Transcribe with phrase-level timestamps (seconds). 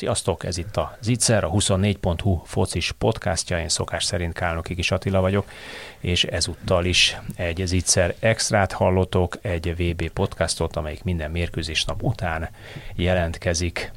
[0.00, 5.20] Sziasztok, ez itt a Zicser, a 24.hu focis podcastja, én szokás szerint Kálnoki Kis Attila
[5.20, 5.50] vagyok,
[5.98, 12.48] és ezúttal is egy Zicser extrát hallotok, egy VB podcastot, amelyik minden mérkőzés nap után
[12.94, 13.92] jelentkezik.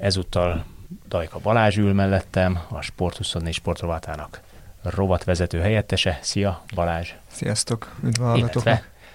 [0.00, 0.64] Ezúttal
[1.08, 4.40] Dajka Balázs ül mellettem, a Sport24 sportrovatának
[4.82, 6.18] rovatvezető helyettese.
[6.22, 7.12] Szia Balázs!
[7.26, 7.94] Sziasztok,
[8.36, 8.68] üdv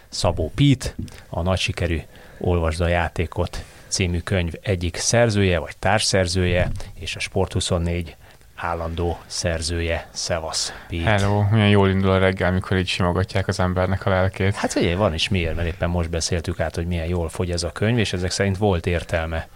[0.07, 0.95] Szabó Pít,
[1.29, 2.01] a nagy sikerű
[2.39, 8.07] Olvasd a játékot című könyv egyik szerzője, vagy társszerzője, és a Sport24
[8.55, 10.07] állandó szerzője.
[10.11, 11.09] Szevasz, Pete.
[11.09, 14.55] Hello, milyen jól indul a reggel, amikor így simogatják az embernek a lelkét.
[14.55, 17.63] Hát ugye van is miért, mert éppen most beszéltük át, hogy milyen jól fogy ez
[17.63, 19.47] a könyv, és ezek szerint volt értelme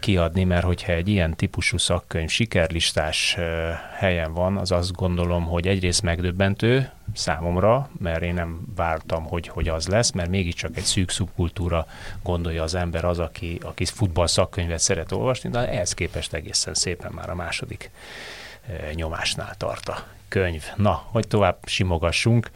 [0.00, 3.36] kiadni, mert hogyha egy ilyen típusú szakkönyv sikerlistás
[3.96, 9.68] helyen van, az azt gondolom, hogy egyrészt megdöbbentő számomra, mert én nem vártam, hogy, hogy
[9.68, 11.86] az lesz, mert mégiscsak egy szűk szubkultúra
[12.22, 17.12] gondolja az ember az, aki, aki futball szakkönyvet szeret olvasni, de ehhez képest egészen szépen
[17.12, 17.90] már a második
[18.94, 20.64] nyomásnál tart a könyv.
[20.76, 22.50] Na, hogy tovább simogassunk.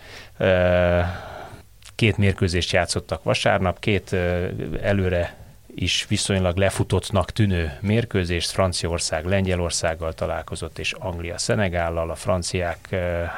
[1.94, 4.12] Két mérkőzést játszottak vasárnap, két
[4.82, 5.45] előre
[5.78, 8.50] is viszonylag lefutottnak tűnő mérkőzést.
[8.50, 12.10] Franciaország Lengyelországgal találkozott, és Anglia Szenegállal.
[12.10, 12.88] A franciák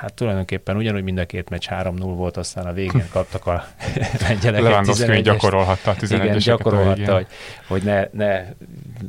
[0.01, 3.65] hát tulajdonképpen ugyanúgy mind a két meccs 3-0 volt, aztán a végén kaptak a
[4.29, 4.63] lengyelek.
[4.63, 7.27] Lewandowski gyakorolhatta a 11 Igen, gyakorolhatta, hogy,
[7.67, 8.45] hogy ne, ne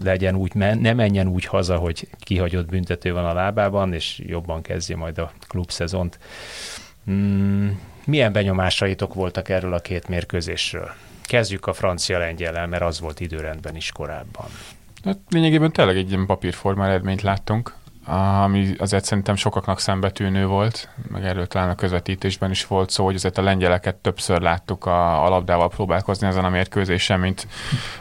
[0.03, 4.95] legyen úgy, ne menjen úgy haza, hogy kihagyott büntető van a lábában, és jobban kezdje
[4.95, 6.19] majd a klubszezont.
[7.05, 10.91] Hmm, milyen benyomásaitok voltak erről a két mérkőzésről?
[11.29, 14.45] Kezdjük a francia lengyellel, mert az volt időrendben is korábban.
[15.03, 17.73] Hát lényegében tényleg egy ilyen papírforma eredményt láttunk
[18.09, 23.15] ami azért szerintem sokaknak szembetűnő volt, meg erről talán a közvetítésben is volt szó, hogy
[23.15, 27.47] azért a lengyeleket többször láttuk a, a labdával próbálkozni ezen a mérkőzésen, mint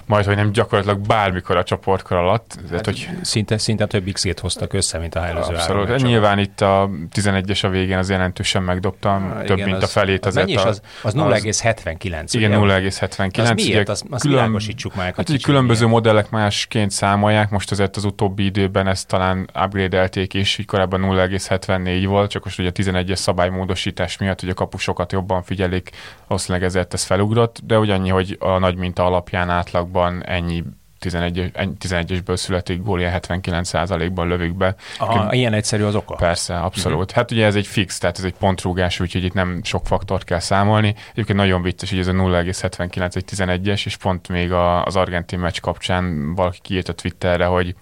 [0.06, 2.58] majd, hogy nem gyakorlatilag bármikor a csoportkor alatt.
[2.70, 5.88] Hát, hogy szinte, szinte több x hoztak össze, mint a előző Abszolút.
[5.88, 9.82] Hát nyilván itt a 11-es a végén az jelentősen megdobtam, ah, több, igen, mint az,
[9.82, 10.26] a felét.
[10.26, 12.28] Az, azért az, az, az 0,79.
[12.32, 13.38] Igen, 0,79.
[13.38, 13.88] Az miért?
[13.88, 15.12] Az, az külön, világosítsuk már.
[15.16, 20.58] Hát, különböző modellek másként számolják, most azért az utóbbi időben ezt talán upgrade upgrade is,
[20.58, 25.42] így korábban 0,74 volt, csak most ugye a 11-es szabálymódosítás miatt, hogy a kapusokat jobban
[25.42, 25.90] figyelik,
[26.26, 30.64] valószínűleg ezért ez felugrott, de ugyannyi, hogy a nagy minta alapján átlagban ennyi
[30.98, 34.74] 11, 11-esből születik gól, ilyen 79%-ban lövik be.
[34.98, 36.14] Aha, ilyen egyszerű az oka?
[36.14, 36.98] Persze, abszolút.
[36.98, 37.14] Uh-huh.
[37.14, 40.38] Hát ugye ez egy fix, tehát ez egy pontrúgás, úgyhogy itt nem sok faktort kell
[40.38, 40.94] számolni.
[41.12, 45.38] Egyébként nagyon vicces, hogy ez a 0,79 egy 11-es, és pont még a, az argentin
[45.38, 47.74] meccs kapcsán valaki kiírt a Twitterre, hogy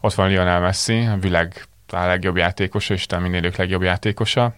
[0.00, 4.54] ott van Lionel Messi, a világ a legjobb játékosa, és talán minél legjobb játékosa,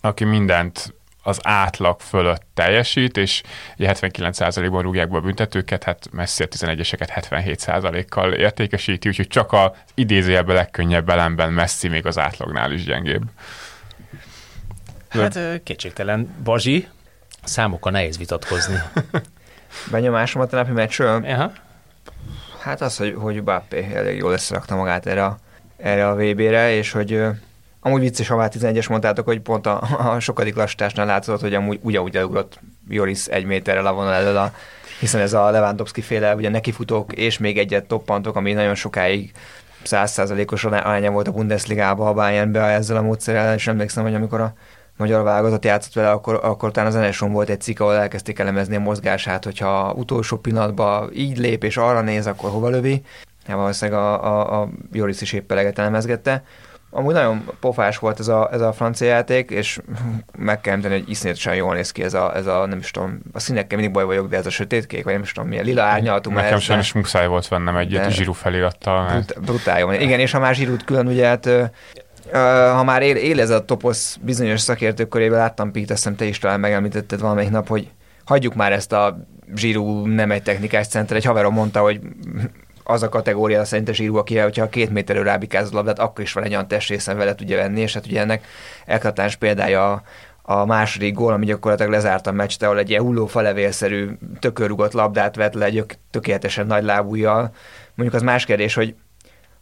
[0.00, 3.42] aki mindent az átlag fölött teljesít, és
[3.78, 10.54] 79%-ban rúgják be a büntetőket, hát messze a 11-eseket 77%-kal értékesíti, úgyhogy csak az idézőjelben
[10.54, 13.22] legkönnyebb elemben messzi még az átlagnál is gyengébb.
[15.08, 16.88] Hát kétségtelen Bazsi,
[17.44, 18.78] számokkal nehéz vitatkozni.
[19.90, 21.24] Benyomásomat a napi meccsről?
[21.24, 21.52] Aha.
[22.60, 25.38] Hát az, hogy, hogy Bappé elég jól összerakta magát erre a,
[25.76, 27.24] erre a VB-re, és hogy
[27.84, 29.82] Amúgy vicces, ha már 11-es mondtátok, hogy pont a,
[30.14, 34.52] a sokadik lassításnál látszott, hogy amúgy ugyanúgy elugrott Joris egy méterrel a vonal elől, a,
[35.00, 39.32] hiszen ez a Lewandowski féle, ugye nekifutók és még egyet toppantok, ami nagyon sokáig
[39.82, 44.54] százszázalékos aránya volt a Bundesligába, a Bayernbe ezzel a módszerrel, és emlékszem, hogy amikor a
[44.96, 48.76] magyar válogatott játszott vele, akkor, akkor talán az NSO volt egy cikk, ahol elkezdték elemezni
[48.76, 53.02] a mozgását, hogyha utolsó pillanatban így lép és arra néz, akkor hova lövi.
[53.46, 56.44] Ja, valószínűleg a, a, a Joris is épp elemezgette.
[56.94, 59.78] Amúgy nagyon pofás volt ez a, ez a francia játék, és
[60.38, 63.18] meg kell említeni, hogy iszonyatosan jól néz ki ez a, ez a, nem is tudom,
[63.32, 65.82] a színekkel mindig baj vagyok, de ez a sötétkék, vagy nem is tudom milyen lila
[65.82, 66.30] árnyalatú.
[66.30, 69.04] Nekem sajnos muszáj volt vennem egyet zsíru felirattal.
[69.04, 69.40] Mert...
[69.40, 69.92] brutál jó.
[69.92, 71.48] Igen, és ha már zsírút külön, ugye hát
[72.74, 76.24] ha már él, él ez a toposz bizonyos szakértők körében, láttam Pete, azt hiszem te
[76.24, 77.90] is talán megemlítetted valamelyik nap, hogy
[78.24, 81.16] hagyjuk már ezt a zsírú nem egy technikás center.
[81.16, 82.00] Egy haverom mondta, hogy
[82.84, 86.32] az a kategória szerintem zsírú, aki, hogyha a két méterről rábikáz a labdát, akkor is
[86.32, 88.46] van egy olyan testrészen vele tudja venni, és hát ugye ennek
[88.86, 90.02] eklatás példája a,
[90.42, 95.36] a második gól, ami gyakorlatilag lezárta a meccset, ahol egy ilyen hulló falevélszerű tökörrugott labdát
[95.36, 97.54] vett le egy tökéletesen nagy lábújjal.
[97.94, 98.94] Mondjuk az más kérdés, hogy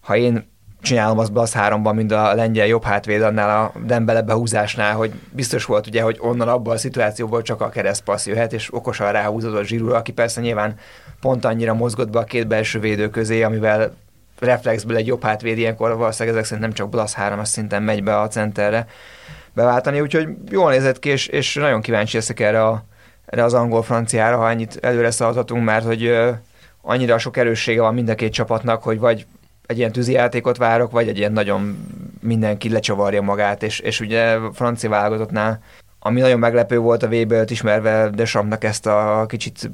[0.00, 0.48] ha én
[0.80, 5.86] csinálom az háromban, mint a lengyel jobb hátvéd annál a Dembele behúzásnál, hogy biztos volt
[5.86, 10.12] ugye, hogy onnan abban a szituációból csak a keresztpassz jöhet, és okosan ráhúzott Zsirúra, aki
[10.12, 10.74] persze nyilván
[11.20, 13.94] pont annyira mozgott be a két belső védő közé, amivel
[14.38, 18.20] reflexből egy jobb hátvéd ilyenkor valószínűleg ezek szerint nem csak Blasz 3 szinten megy be
[18.20, 18.86] a centerre
[19.54, 22.84] beváltani, úgyhogy jól nézett ki, és, és nagyon kíváncsi leszek erre, a,
[23.26, 26.18] erre az angol-franciára, ha ennyit előre szaladhatunk, mert hogy
[26.82, 29.26] annyira sok erőssége van mind a két csapatnak, hogy vagy
[29.70, 31.86] egy ilyen tűzijátékot várok, vagy egy ilyen nagyon
[32.20, 35.62] mindenki lecsavarja magát, és, és ugye francia válogatottnál,
[35.98, 39.70] ami nagyon meglepő volt a vb ismerve Desampnak ezt a kicsit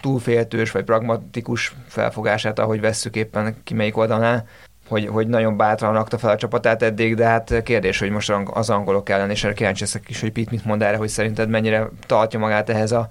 [0.00, 4.46] túlféltős vagy pragmatikus felfogását, ahogy vesszük éppen ki melyik oldalnál,
[4.88, 8.70] hogy, hogy nagyon bátran rakta fel a csapatát eddig, de hát kérdés, hogy most az
[8.70, 12.38] angolok ellen, és erre kíváncsi is, hogy Pitt mit mond erre, hogy szerinted mennyire tartja
[12.38, 13.08] magát ehhez a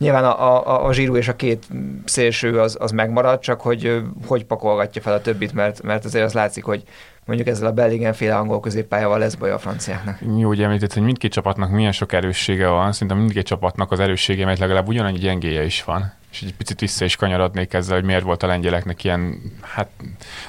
[0.00, 1.66] Nyilván a, a, a zsírú és a két
[2.04, 6.32] szélső az, az megmarad, csak hogy hogy pakolgatja fel a többit, mert, mert azért az
[6.32, 6.82] látszik, hogy
[7.24, 10.18] mondjuk ezzel a Belligen féle angol középpályával lesz baj a franciáknak.
[10.38, 14.44] Jó, ugye említett, hogy mindkét csapatnak milyen sok erőssége van, szerintem mindkét csapatnak az erőssége,
[14.44, 18.22] mert legalább ugyanannyi gyengéje is van és egy picit vissza is kanyarodnék ezzel, hogy miért
[18.22, 19.88] volt a lengyeleknek ilyen hát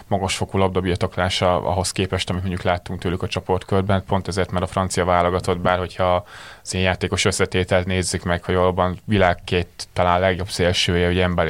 [0.07, 5.06] magasfokú labdabirtoklása ahhoz képest, amit mondjuk láttunk tőlük a csoportkörben, pont ezért, mert a francia
[5.06, 6.25] válogatott, bár hogyha
[6.63, 11.48] az én játékos összetételt nézzük meg, hogy valóban világ két talán legjobb szélsője, hogy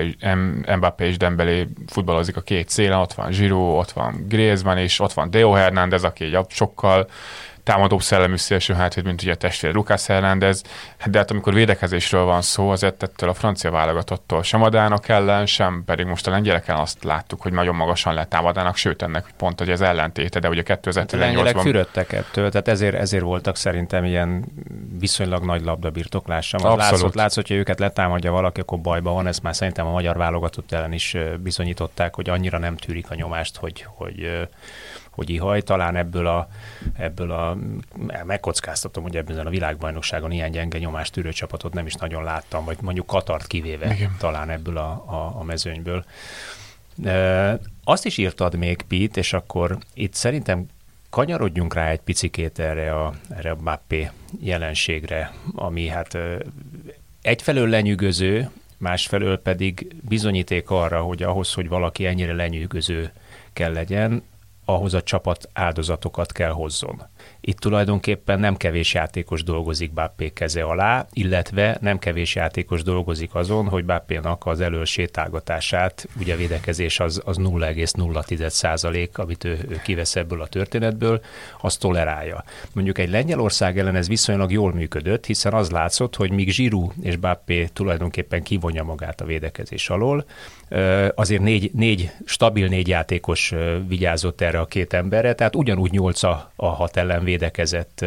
[0.77, 5.13] Mbappé és Dembélé futballozik a két szélen, ott van Giroud, ott van Griezmann, és ott
[5.13, 7.07] van Deo Hernández, aki egy sokkal
[7.63, 10.61] támadóbb szellemű szélső hátvéd, mint ugye a testvér Lucas Hernández,
[11.05, 15.83] de hát amikor védekezésről van szó, azért ettől a francia válogatottól sem Adának ellen, sem
[15.85, 19.69] pedig most a lengyeleken azt láttuk, hogy nagyon magasan lett támadának, sőt ennek pont hogy
[19.69, 21.13] az ellentéte, de ugye 2018-ban...
[21.13, 24.45] A lengyelek fürödtek ettől, tehát ezért, ezért voltak szerintem ilyen
[24.99, 26.75] viszonylag nagy labdabirtoklása.
[26.75, 30.71] Látszott, látszott, hogy őket letámadja valaki, akkor bajban van, ezt már szerintem a magyar válogatott
[30.71, 34.47] ellen is bizonyították, hogy annyira nem tűrik a nyomást, hogy, hogy
[35.11, 35.61] hogy ihaj.
[35.61, 36.47] Talán ebből a,
[36.93, 37.57] ebből a
[38.23, 42.77] megkockáztatom, hogy ebben a világbajnokságon ilyen gyenge nyomást tűrő csapatot nem is nagyon láttam, vagy
[42.81, 44.15] mondjuk Katart kivéve Igen.
[44.19, 46.05] talán ebből a, a, a mezőnyből.
[47.03, 50.65] E, azt is írtad még, Pete, és akkor itt szerintem
[51.09, 54.09] kanyarodjunk rá egy picikét erre a, erre a Mbappé
[54.39, 56.17] jelenségre, ami hát
[57.21, 63.11] egyfelől lenyűgöző, másfelől pedig bizonyíték arra, hogy ahhoz, hogy valaki ennyire lenyűgöző
[63.53, 64.23] kell legyen,
[64.73, 67.01] ahhoz a csapat áldozatokat kell hozzon.
[67.43, 73.67] Itt tulajdonképpen nem kevés játékos dolgozik Bappé keze alá, illetve nem kevés játékos dolgozik azon,
[73.67, 79.81] hogy Bappénak az elől sétálgatását, ugye a védekezés az, az 0,0 százalék, amit ő, ő
[79.83, 81.21] kivesz ebből a történetből,
[81.61, 82.43] azt tolerálja.
[82.73, 87.15] Mondjuk egy Lengyelország ellen ez viszonylag jól működött, hiszen az látszott, hogy míg Zsirú és
[87.15, 90.25] Bappé tulajdonképpen kivonja magát a védekezés alól,
[91.15, 93.53] azért négy, négy stabil négy játékos
[93.87, 98.05] vigyázott erre a két emberre, tehát ugyanúgy nyolc a, a hat ellen védekezett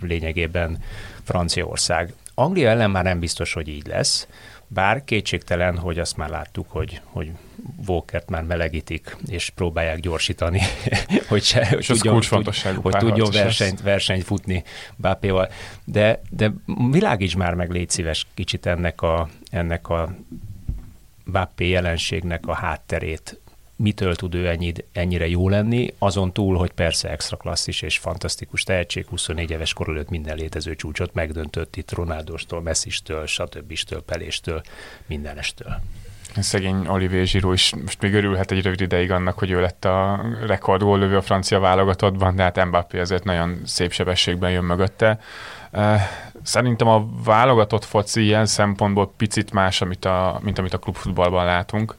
[0.00, 0.78] lényegében
[1.22, 2.12] Franciaország.
[2.34, 4.26] Anglia ellen már nem biztos, hogy így lesz,
[4.68, 7.30] bár kétségtelen, hogy azt már láttuk, hogy, hogy
[7.86, 10.60] Walkert már melegítik, és próbálják gyorsítani,
[11.28, 14.64] hogy, se, hogy tudjon, tud, hogy tudjon versenyt, versenyt futni
[14.96, 15.48] Bápéval.
[15.84, 16.52] De, de
[16.90, 20.14] világíts már meg, légy szíves kicsit ennek a, ennek a
[21.32, 23.40] Bappé jelenségnek a hátterét,
[23.76, 28.62] mitől tud ő ennyi, ennyire jó lenni, azon túl, hogy persze extra klasszis és fantasztikus
[28.62, 33.78] tehetség, 24 éves kor előtt minden létező csúcsot megdöntött itt Ronaldostól, Messistől, stb.
[34.04, 34.62] Peléstől,
[35.06, 35.80] mindenestől.
[36.42, 40.24] Szegény Olivier Giroud is most még örülhet egy rövid ideig annak, hogy ő lett a
[40.46, 45.18] rekordgól lövő a francia válogatottban, de hát Mbappé azért nagyon szép sebességben jön mögötte.
[46.42, 51.96] Szerintem a válogatott foci ilyen szempontból picit más, amit a, mint amit a klubfutballban látunk.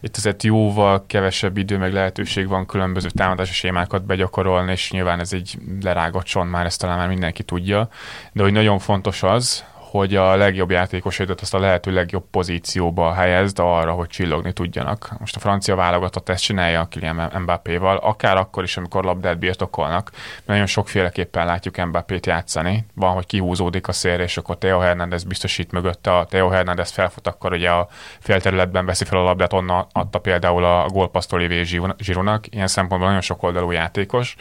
[0.00, 5.32] Itt azért jóval kevesebb idő, meg lehetőség van különböző támadási sémákat begyakorolni, és nyilván ez
[5.32, 7.88] egy lerágott son már, ezt talán már mindenki tudja.
[8.32, 13.58] De hogy nagyon fontos az, hogy a legjobb játékosaidat azt a lehető legjobb pozícióba helyezd
[13.58, 15.10] arra, hogy csillogni tudjanak.
[15.18, 20.10] Most a francia válogatott ezt csinálja a Kylian Mbappé-val, akár akkor is, amikor labdát birtokolnak.
[20.44, 22.86] Nagyon sokféleképpen látjuk Mbappét játszani.
[22.94, 26.16] Van, hogy kihúzódik a szél, és akkor Theo Hernández biztosít mögötte.
[26.16, 30.64] A Theo Hernández felfut, akkor ugye a félterületben veszi fel a labdát, onnan adta például
[30.64, 31.64] a gólpaszt Olivier
[31.98, 32.54] Zsironak.
[32.54, 34.36] Ilyen szempontból nagyon sok oldalú játékos.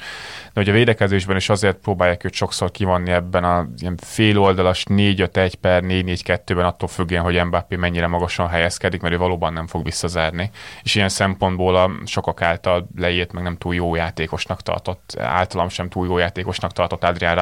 [0.54, 5.37] De ugye a védekezésben is azért próbálják őt sokszor kivonni ebben a ilyen féloldalas négy-öt
[5.38, 9.84] 5-1 per 4-4-2-ben attól függően, hogy Mbappé mennyire magasan helyezkedik, mert ő valóban nem fog
[9.84, 10.50] visszazárni.
[10.84, 15.90] És ilyen szempontból a sokak által leírt, meg nem túl jó játékosnak tartott, általam sem
[15.90, 17.36] túl jó játékosnak tartott Adrián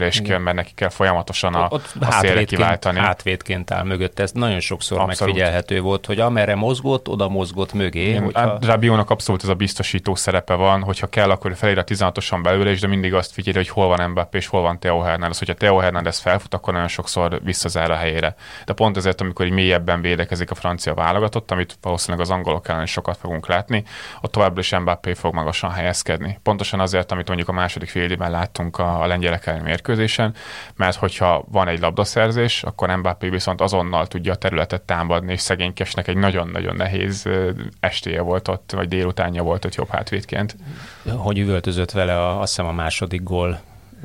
[0.00, 2.98] és kell, mert neki kell folyamatosan a, ott a szélre kiváltani.
[2.98, 5.34] Hátvédként áll mögött, ez nagyon sokszor abszolút.
[5.34, 8.08] megfigyelhető volt, hogy amerre mozgott, oda mozgott mögé.
[8.08, 8.58] Igen, hogyha...
[8.60, 12.80] Rabiónak abszolút ez a biztosító szerepe van, hogyha kell, akkor felér a 16-osan belőle, és
[12.80, 15.38] de mindig azt figyeli, hogy hol van Mbappé és hol van Theo Hernández.
[15.38, 18.34] Hogyha Theo Hernández felfut, akkor nagyon sokszor visszazár a helyére.
[18.64, 22.82] De pont ezért, amikor így mélyebben védekezik a francia válogatott, amit valószínűleg az angolok ellen
[22.82, 23.84] is sokat fogunk látni,
[24.20, 26.38] ott továbbra is Mbappé fog magasan helyezkedni.
[26.42, 30.34] Pontosan azért, amit mondjuk a második fél láttunk a, a lengyelek ellen mérkőzésen,
[30.76, 36.08] mert hogyha van egy labdaszerzés, akkor Mbappé viszont azonnal tudja a területet támadni, és szegénykesnek
[36.08, 37.28] egy nagyon-nagyon nehéz
[37.80, 40.56] estéje volt ott, vagy délutánja volt ott jobb hátvédként.
[41.16, 43.60] Hogy üvöltözött vele a, azt hiszem a második gól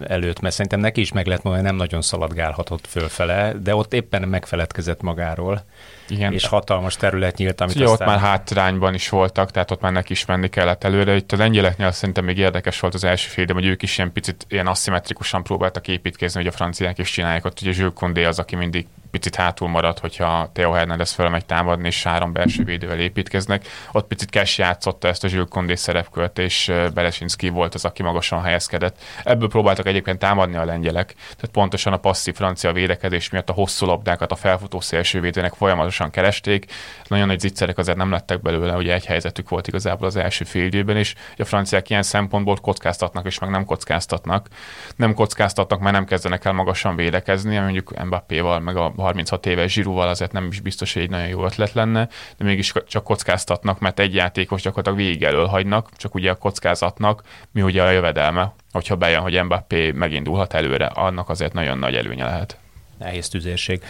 [0.08, 4.28] előtt, mert szerintem neki is meg lett hogy nem nagyon szaladgálhatott fölfele, de ott éppen
[4.28, 5.64] megfeledkezett magáról.
[6.10, 6.34] Igen.
[6.34, 8.08] és hatalmas terület nyílt, amit Ugye aztán...
[8.08, 11.16] ott már hátrányban is voltak, tehát ott már neki is menni kellett előre.
[11.16, 14.12] Itt a lengyeleknél szerintem még érdekes volt az első fél, de hogy ők is ilyen
[14.12, 17.46] picit ilyen aszimmetrikusan próbáltak építkezni, hogy a franciák is csinálják.
[17.46, 22.04] Ott ugye Condé az, aki mindig picit hátul marad, hogyha Theo Hernández fölmegy támadni, és
[22.04, 23.68] három belső védővel építkeznek.
[23.92, 28.42] Ott picit Cash játszotta ezt a Jules Condé szerepkört, és Belesinski volt az, aki magasan
[28.42, 28.98] helyezkedett.
[29.24, 33.86] Ebből próbáltak egyébként támadni a lengyelek, tehát pontosan a passzív francia védekezés miatt a hosszú
[33.86, 36.66] labdákat a felfutó szélsővédőnek folyamatosan keresték.
[37.08, 40.66] Nagyon nagy zicserek azért nem lettek belőle, ugye egy helyzetük volt igazából az első fél
[40.66, 41.16] időben is.
[41.38, 44.48] A franciák ilyen szempontból kockáztatnak, és meg nem kockáztatnak.
[44.96, 50.08] Nem kockáztatnak, mert nem kezdenek el magasan védekezni, mondjuk Mbappéval, meg a 36 éves zsirúval
[50.08, 54.00] azért nem is biztos, hogy egy nagyon jó ötlet lenne, de mégis csak kockáztatnak, mert
[54.00, 58.96] egy játékos gyakorlatilag végig elől hagynak, csak ugye a kockázatnak mi ugye a jövedelme, hogyha
[58.96, 62.58] bejön, hogy Mbappé megindulhat előre, annak azért nagyon nagy előnye lehet
[62.98, 63.84] nehéz tüzérség.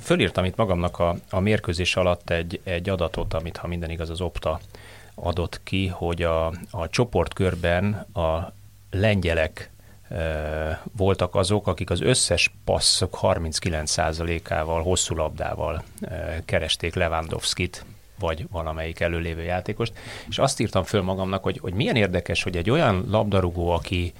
[0.00, 4.20] Fölírtam itt magamnak a, a mérkőzés alatt egy, egy adatot, amit ha minden igaz az
[4.20, 4.60] Opta
[5.14, 8.52] adott ki, hogy a, a csoportkörben a
[8.90, 9.70] lengyelek
[10.96, 15.82] voltak azok, akik az összes passzok 39%-ával, hosszú labdával
[16.44, 17.84] keresték Lewandowski-t,
[18.18, 19.92] vagy valamelyik előlévő játékost,
[20.28, 24.12] és azt írtam föl magamnak, hogy, hogy milyen érdekes, hogy egy olyan labdarúgó, aki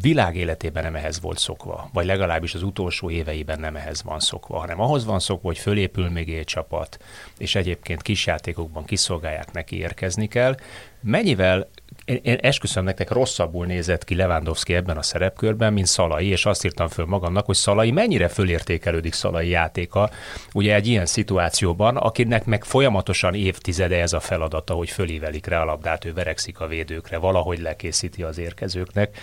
[0.00, 4.58] világ életében nem ehhez volt szokva, vagy legalábbis az utolsó éveiben nem ehhez van szokva,
[4.58, 6.98] hanem ahhoz van szokva, hogy fölépül még egy csapat,
[7.38, 10.56] és egyébként kisjátékokban kiszolgálják neki érkezni kell.
[11.00, 11.68] Mennyivel
[12.04, 16.64] én, én esküszöm nektek rosszabbul nézett ki Lewandowski ebben a szerepkörben, mint Szalai, és azt
[16.64, 20.10] írtam föl magamnak, hogy Szalai mennyire fölértékelődik Szalai játéka,
[20.52, 25.64] ugye egy ilyen szituációban, akinek meg folyamatosan évtizede ez a feladata, hogy fölívelik rá a
[25.64, 29.18] labdát, ő verekszik a védőkre, valahogy lekészíti az érkezőknek.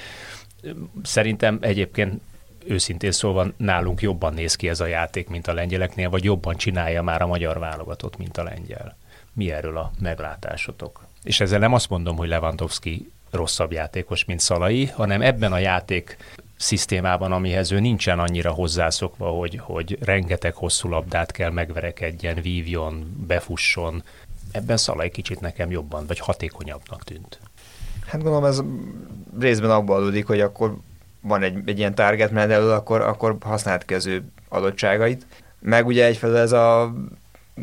[1.03, 2.21] Szerintem egyébként
[2.65, 7.01] őszintén szólva nálunk jobban néz ki ez a játék, mint a lengyeleknél, vagy jobban csinálja
[7.01, 8.97] már a magyar válogatott, mint a lengyel.
[9.33, 11.09] Mi erről a meglátásotok?
[11.23, 16.17] És ezzel nem azt mondom, hogy Lewandowski rosszabb játékos, mint Szalai, hanem ebben a játék
[16.57, 24.03] szisztémában, amihez ő nincsen annyira hozzászokva, hogy, hogy rengeteg hosszú labdát kell megverekedjen, vívjon, befusson.
[24.51, 27.39] Ebben Szalai kicsit nekem jobban, vagy hatékonyabbnak tűnt.
[28.05, 28.61] Hát gondolom ez
[29.39, 30.77] részben abban adódik, hogy akkor
[31.21, 35.25] van egy, egy ilyen target elől, akkor, akkor használt kező adottságait.
[35.59, 36.93] Meg ugye egyfelől ez a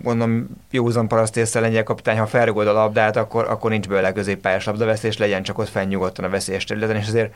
[0.03, 5.19] mondom, józan parasztészsel lengyel kapitány, ha felrugod a labdát, akkor, akkor nincs belőle középpályás labdavesztés,
[5.19, 7.35] legyen csak ott fenn a veszélyes területen, és azért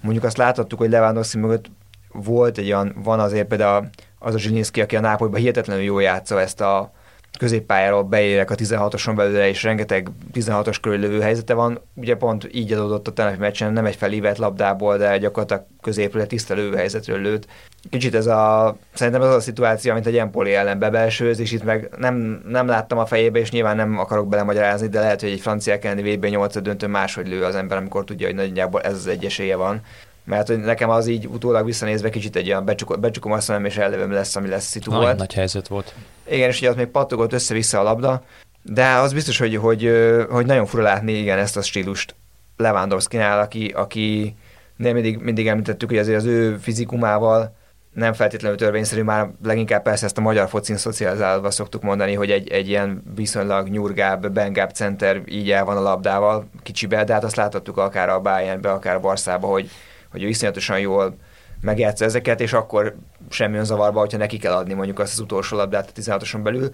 [0.00, 1.70] mondjuk azt láthattuk, hogy Lewandowski mögött
[2.12, 6.40] volt egy olyan, van azért például az a Zsinyszki, aki a Nápolyban hihetetlenül jól játsza
[6.40, 6.92] ezt a
[7.38, 11.80] középpályáról beérek a 16-oson belőle, és rengeteg 16-os körül helyzete van.
[11.94, 16.54] Ugye pont így adódott a tegnapi meccsen, nem egy felívett labdából, de gyakorlatilag középről tiszta
[16.54, 17.46] lövőhelyzetről lőtt.
[17.90, 21.64] Kicsit ez a, szerintem ez az a szituáció, amit egy Empoli ellen bebelsőz, és itt
[21.64, 25.40] meg nem, nem láttam a fejébe, és nyilván nem akarok belemagyarázni, de lehet, hogy egy
[25.40, 29.06] francia elleni VB 8 döntő máshogy lő az ember, amikor tudja, hogy nagyjából ez az
[29.06, 29.80] egy esélye van
[30.24, 33.76] mert hogy nekem az így utólag visszanézve kicsit egy olyan becsukom, becsukom azt mondom, és
[33.76, 35.16] ellövöm lesz, ami lesz szitu volt.
[35.16, 35.94] Nagy helyzet volt.
[36.28, 38.22] Igen, és ugye ott még pattogott össze-vissza a labda,
[38.62, 39.90] de az biztos, hogy, hogy,
[40.30, 42.14] hogy nagyon fura látni igen ezt a stílust
[42.56, 44.36] Lewandowski-nál, aki, aki
[44.76, 47.54] nem mindig, mindig említettük, hogy azért az ő fizikumával
[47.92, 52.48] nem feltétlenül törvényszerű, már leginkább persze ezt a magyar focin szocializálva szoktuk mondani, hogy egy,
[52.48, 57.36] egy ilyen viszonylag nyurgább, bengább center így el van a labdával kicsibe, de hát azt
[57.36, 59.70] láthattuk akár a Bayernbe, akár a Barszába, hogy,
[60.14, 61.16] hogy ő iszonyatosan jól
[61.60, 62.96] megjátsza ezeket, és akkor
[63.30, 66.70] semmi zavarba, hogyha neki kell adni mondjuk azt az utolsó labdát a 16 belül.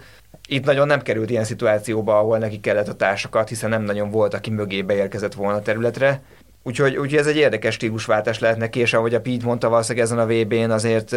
[0.49, 4.35] Itt nagyon nem került ilyen szituációba, ahol neki kellett a társakat, hiszen nem nagyon volt,
[4.35, 6.23] aki mögé beérkezett volna a területre.
[6.63, 10.19] Úgyhogy, úgyhogy ez egy érdekes stílusváltás lehet neki, és ahogy a Pete mondta, valószínűleg ezen
[10.19, 11.13] a VB-n azért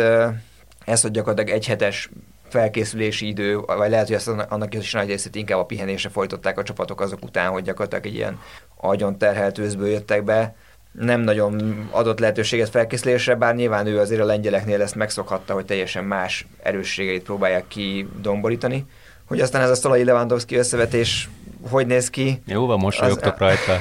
[0.85, 2.09] ez, hogy gyakorlatilag egy hetes
[2.49, 6.63] felkészülési idő, vagy lehet, hogy ezt annak is nagy részét inkább a pihenésre folytották a
[6.63, 8.39] csapatok azok után, hogy gyakorlatilag egy ilyen
[8.77, 10.55] agyon terhelt őszből jöttek be,
[10.93, 16.03] nem nagyon adott lehetőséget felkészülésre, bár nyilván ő azért a lengyeleknél ezt megszokhatta, hogy teljesen
[16.03, 18.85] más erősségeit próbálják kidomborítani.
[19.25, 21.29] Hogy aztán ez a Szolai Lewandowski összevetés
[21.69, 22.41] hogy néz ki.
[22.45, 23.39] Jó van, mosolyogtok az...
[23.39, 23.77] rajta.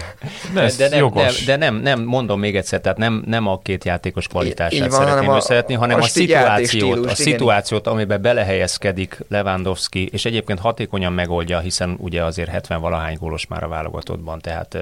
[0.55, 3.85] De, de, nem, nem, de nem, nem, mondom még egyszer, tehát nem, nem a két
[3.85, 10.09] játékos kvalitását van, szeretném hanem összevetni, hanem a, a szituációt, a szituációt, amiben belehelyezkedik Lewandowski,
[10.13, 14.79] és egyébként hatékonyan megoldja, hiszen ugye azért 70 valahány gólos már a válogatottban, tehát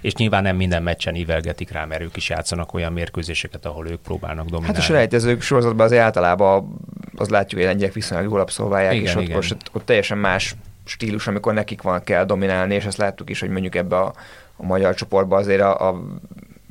[0.00, 4.00] és nyilván nem minden meccsen ívelgetik rá, mert ők is játszanak olyan mérkőzéseket, ahol ők
[4.00, 4.66] próbálnak dominálni.
[4.66, 6.76] Hát a selejtezők sorozatban azért általában
[7.16, 9.36] az látjuk, hogy lengyek viszonylag jól abszolválják, igen, és ott, igen.
[9.36, 10.54] Most, ott teljesen más
[10.88, 14.12] stílus, amikor nekik van kell dominálni, és ezt láttuk is, hogy mondjuk ebbe a,
[14.56, 16.02] a magyar csoportba azért a, a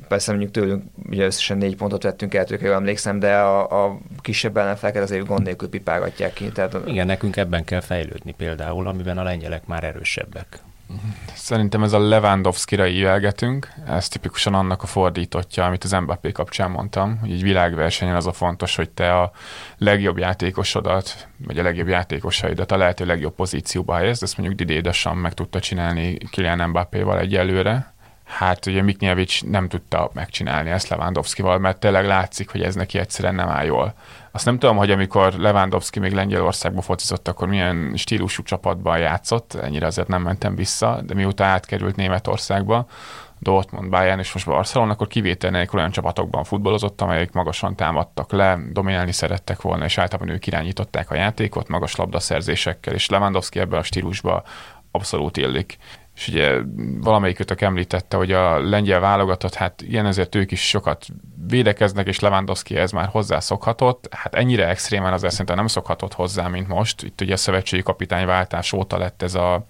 [0.08, 4.56] persze mondjuk tőlünk ugye összesen négy pontot vettünk el, tőle, emlékszem, de a, a kisebb
[4.56, 6.48] ellenfeleket azért gond nélkül pipálgatják ki.
[6.48, 6.76] Tehát...
[6.86, 10.58] Igen, nekünk ebben kell fejlődni például, amiben a lengyelek már erősebbek.
[11.34, 17.18] Szerintem ez a Lewandowski-ra ívelgetünk, ez tipikusan annak a fordítottja, amit az Mbappé kapcsán mondtam,
[17.18, 19.32] hogy egy világversenyen az a fontos, hogy te a
[19.78, 25.34] legjobb játékosodat, vagy a legjobb játékosaidat a lehető legjobb pozícióba helyezd, ezt mondjuk Didier meg
[25.34, 27.94] tudta csinálni Kylian Mbappé-val egyelőre,
[28.26, 33.34] hát ugye Miknyevics nem tudta megcsinálni ezt Lewandowski-val, mert tényleg látszik, hogy ez neki egyszerűen
[33.34, 33.94] nem áll jól.
[34.30, 39.86] Azt nem tudom, hogy amikor Lewandowski még Lengyelországban focizott, akkor milyen stílusú csapatban játszott, ennyire
[39.86, 42.86] azért nem mentem vissza, de mióta átkerült Németországba,
[43.38, 48.58] Dortmund, Bayern és most Barcelona, akkor kivétel nélkül olyan csapatokban futballozott, amelyek magasan támadtak le,
[48.72, 53.82] dominálni szerettek volna, és általában ők irányították a játékot magas labdaszerzésekkel, és Lewandowski ebben a
[53.82, 54.42] stílusban
[54.90, 55.76] abszolút illik
[56.16, 56.60] és ugye
[57.00, 61.06] valamelyikötök említette, hogy a lengyel válogatott, hát ilyen ezért ők is sokat
[61.48, 64.06] védekeznek, és Lewandowski ez már hozzászokhatott.
[64.10, 67.02] Hát ennyire extrémen azért szerintem nem szokhatott hozzá, mint most.
[67.02, 69.66] Itt ugye a szövetségi kapitányváltás óta lett ez a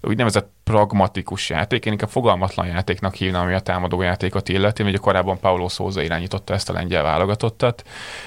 [0.00, 5.38] úgynevezett pragmatikus játék, én inkább fogalmatlan játéknak hívnám, ami a támadó játékot illeti, ugye korábban
[5.38, 7.82] Paulo Souza irányította ezt a lengyel válogatottat,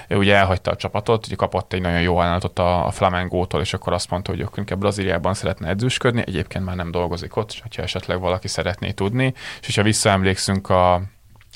[0.08, 3.74] ő ugye elhagyta a csapatot, ugye kapott egy nagyon jó ajánlatot a, a Flamengo-tól, és
[3.74, 8.20] akkor azt mondta, hogy inkább Brazíliában szeretne edzősködni, egyébként már nem dolgozik ott, hogyha esetleg
[8.20, 9.34] valaki szeretné tudni,
[9.68, 11.02] és ha visszaemlékszünk a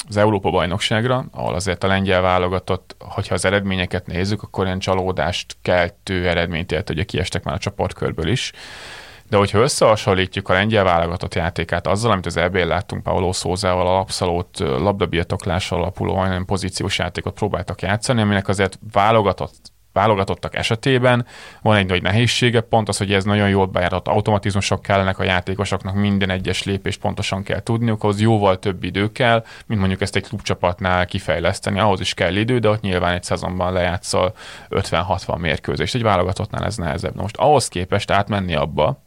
[0.08, 5.58] az Európa bajnokságra, ahol azért a lengyel válogatott, hogyha az eredményeket nézzük, akkor ilyen csalódást
[5.62, 8.52] keltő eredményt élt, hogy kiestek már a csoportkörből is.
[9.30, 14.00] De hogyha összehasonlítjuk a lengyel válogatott játékát azzal, amit az EB-n láttunk Paulo Szózával, a
[14.00, 21.26] abszolút labdabirtoklással alapuló olyan pozíciós játékot próbáltak játszani, aminek azért válogatott válogatottak esetében
[21.62, 25.96] van egy nagy nehézsége, pont az, hogy ez nagyon jól bejáratott automatizmusok kellenek a játékosoknak,
[25.96, 30.28] minden egyes lépést pontosan kell tudniuk, ahhoz jóval több idő kell, mint mondjuk ezt egy
[30.28, 34.36] klubcsapatnál kifejleszteni, ahhoz is kell idő, de ott nyilván egy szezonban lejátszol
[34.70, 37.16] 50-60 mérkőzést, egy válogatottnál ez nehezebb.
[37.16, 39.04] most ahhoz képest átmenni abba,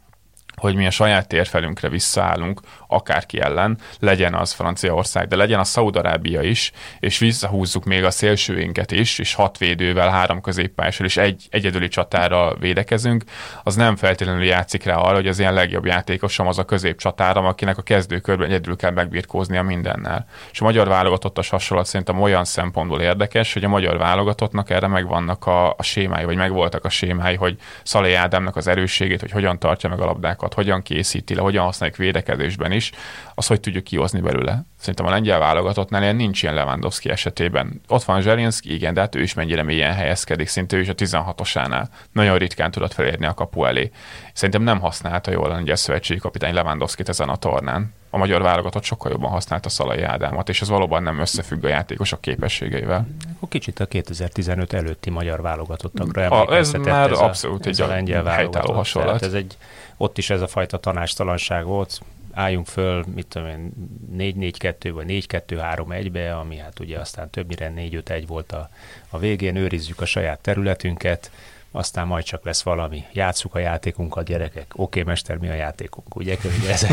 [0.59, 6.41] hogy mi a saját térfelünkre visszaállunk, akárki ellen, legyen az Franciaország, de legyen a Szaudarábia
[6.41, 11.87] is, és visszahúzzuk még a szélsőinket is, és hat védővel, három középpályással és egy egyedüli
[11.87, 13.23] csatára védekezünk,
[13.63, 17.77] az nem feltétlenül játszik rá arra, hogy az ilyen legjobb játékosom az a középcsatáram, akinek
[17.77, 20.27] a kezdőkörben egyedül kell megbirkóznia mindennel.
[20.51, 25.45] És a magyar válogatottas hasonlat szerintem olyan szempontból érdekes, hogy a magyar válogatottnak erre megvannak
[25.45, 29.89] a, a sémái, vagy megvoltak a sémái, hogy Szalé Ádámnak az erősségét, hogy hogyan tartja
[29.89, 32.91] meg a labdákat, hogyan készíti le, hogyan használjuk védekezésben is,
[33.35, 34.63] az hogy tudjuk kihozni belőle.
[34.79, 37.81] Szerintem a lengyel válogatottnál ilyen nincs ilyen Lewandowski esetében.
[37.87, 40.95] Ott van Zselinski, igen, de hát ő is mennyire mélyen helyezkedik, szinte ő is a
[40.95, 41.87] 16-osánál.
[42.11, 43.91] Nagyon ritkán tudott felérni a kapu elé.
[44.33, 47.93] Szerintem nem használta jól a lengyel szövetségi kapitány lewandowski ezen a tornán.
[48.09, 52.21] A magyar válogatott sokkal jobban használta Szalai Ádámot, és ez valóban nem összefügg a játékosok
[52.21, 53.07] képességeivel.
[53.49, 58.23] Kicsit a 2015 előtti magyar válogatottakra a, Ez már ez abszolút a, egy a lengyel
[58.23, 59.21] helytálló hasonlat.
[59.21, 59.57] ez egy,
[60.01, 62.01] ott is ez a fajta tanástalanság volt,
[62.33, 63.71] álljunk föl, mit tudom én,
[64.17, 68.69] 4-4-2 vagy 4-2-3-1-be, ami hát ugye aztán többnyire 4-5-1 volt a,
[69.09, 71.31] a végén, őrizzük a saját területünket,
[71.71, 73.03] aztán majd csak lesz valami.
[73.13, 74.65] Játsszuk a játékunkat, gyerekek.
[74.73, 76.37] Oké, okay, mester, mi a játékunk, ugye?
[76.67, 76.85] Ez...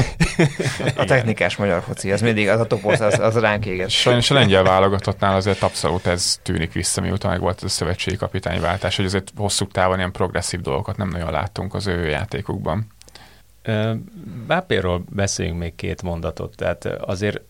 [0.96, 3.90] a technikás magyar foci, az mindig, az a toposz, az, az ránk éget.
[3.90, 8.96] Sajnos a lengyel válogatottnál azért abszolút ez tűnik vissza, miután meg volt a szövetségi kapitányváltás,
[8.96, 12.94] hogy azért hosszú távon ilyen progresszív dolgokat nem nagyon láttunk az ő játékukban.
[14.46, 17.40] Bápéról beszéljünk még két mondatot, tehát azért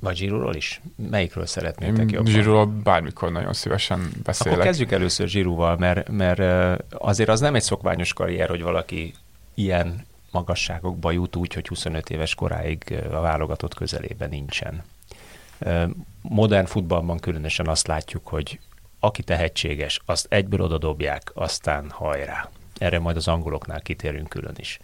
[0.00, 0.80] vagy Zsirúról is?
[1.10, 2.32] Melyikről szeretnétek jobban?
[2.32, 4.52] Zsirúról bármikor nagyon szívesen beszélek.
[4.52, 9.14] Akkor kezdjük először Zsirúval, mert, mert azért az nem egy szokványos karrier, hogy valaki
[9.54, 14.82] ilyen magasságokba jut úgy, hogy 25 éves koráig a válogatott közelében nincsen.
[16.22, 18.60] Modern futballban különösen azt látjuk, hogy
[19.00, 22.50] aki tehetséges, azt egyből odadobják, aztán hajrá.
[22.78, 24.78] Erre majd az angoloknál kitérünk külön is.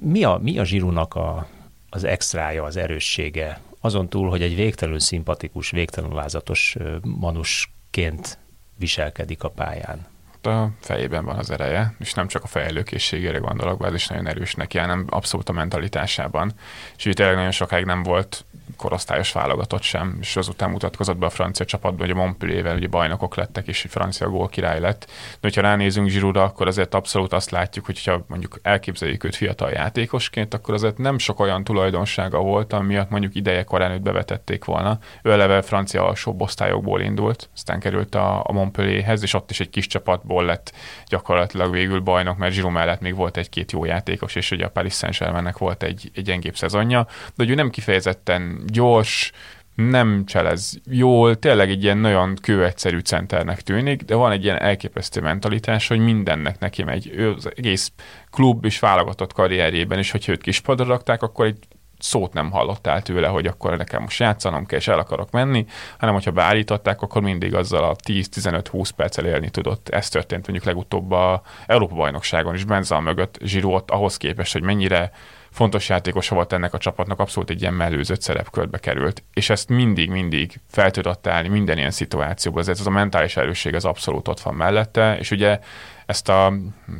[0.00, 1.48] Mi a, mi a zsírunak a,
[1.90, 8.38] az extrája, az erőssége, azon túl, hogy egy végtelenül szimpatikus, végtelenül lázatos manusként
[8.76, 10.06] viselkedik a pályán?
[10.46, 14.26] a fejében van az ereje, és nem csak a fejlőkészségére gondolok, bár ez is nagyon
[14.26, 16.52] erős neki, hanem abszolút a mentalitásában.
[16.96, 18.44] És így tényleg nagyon sokáig nem volt
[18.80, 23.36] korosztályos válogatott sem, és azután mutatkozott be a francia csapatban, hogy a Montpelliervel ugye bajnokok
[23.36, 25.04] lettek, és francia gól király lett.
[25.06, 30.54] De hogyha ránézünk Zsirúra, akkor azért abszolút azt látjuk, hogyha mondjuk elképzeljük őt fiatal játékosként,
[30.54, 34.98] akkor azért nem sok olyan tulajdonsága volt, ami miatt mondjuk ideje korán őt bevetették volna.
[35.22, 39.70] Ő eleve francia alsó osztályokból indult, aztán került a, a Montpellierhez, és ott is egy
[39.70, 40.72] kis csapatból lett
[41.06, 44.94] gyakorlatilag végül bajnok, mert Zsirú mellett még volt egy-két jó játékos, és ugye a Paris
[44.94, 49.32] Saint-Germainnek volt egy, egy gyengébb szezonja, de hogy ő nem kifejezetten gyors,
[49.74, 55.20] nem cselez jól, tényleg egy ilyen nagyon kőegyszerű centernek tűnik, de van egy ilyen elképesztő
[55.20, 57.10] mentalitás, hogy mindennek neki megy.
[57.14, 57.92] Ő az egész
[58.30, 61.58] klub és válogatott karrierjében is, hogyha őt kispadra rakták, akkor egy
[61.98, 65.66] szót nem hallottál tőle, hogy akkor nekem most játszanom kell, és el akarok menni,
[65.98, 69.88] hanem hogyha beállították, akkor mindig azzal a 10-15-20 perccel élni tudott.
[69.88, 75.12] Ez történt mondjuk legutóbb a Európa bajnokságon is, Benzal mögött Zsiró ahhoz képest, hogy mennyire
[75.50, 79.22] fontos játékos volt ennek a csapatnak, abszolút egy ilyen mellőzött szerepkörbe került.
[79.34, 82.62] És ezt mindig-mindig fel tudott állni minden ilyen szituációban.
[82.62, 85.58] Ez, ez a mentális erősség az abszolút ott van mellette, és ugye
[86.06, 86.52] ezt a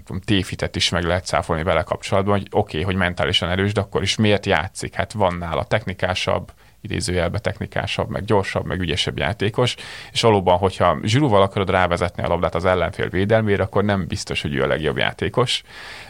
[0.04, 3.80] tudom, téfitet is meg lehet száfolni vele kapcsolatban, hogy oké, okay, hogy mentálisan erős, de
[3.80, 4.94] akkor is miért játszik?
[4.94, 9.74] Hát van nála technikásabb, idézőjelbe technikásabb, meg gyorsabb, meg ügyesebb játékos,
[10.12, 14.54] és valóban, hogyha zsirúval akarod rávezetni a labdát az ellenfél védelmére, akkor nem biztos, hogy
[14.54, 15.62] ő a legjobb játékos.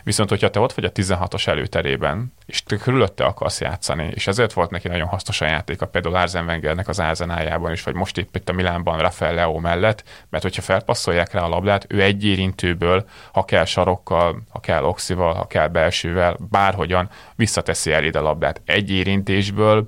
[0.05, 4.53] Viszont, hogyha te ott vagy a 16-os előterében, és te körülötte akarsz játszani, és ezért
[4.53, 8.19] volt neki nagyon hasznos a játék, a például Arzen Wengernek az Ázenájában is, vagy most
[8.19, 12.25] épp itt a Milánban Rafael Leo mellett, mert hogyha felpasszolják rá a labdát, ő egy
[12.25, 18.61] érintőből, ha kell sarokkal, ha kell oxival, ha kell belsővel, bárhogyan visszateszi eléd a labdát.
[18.65, 19.87] Egy érintésből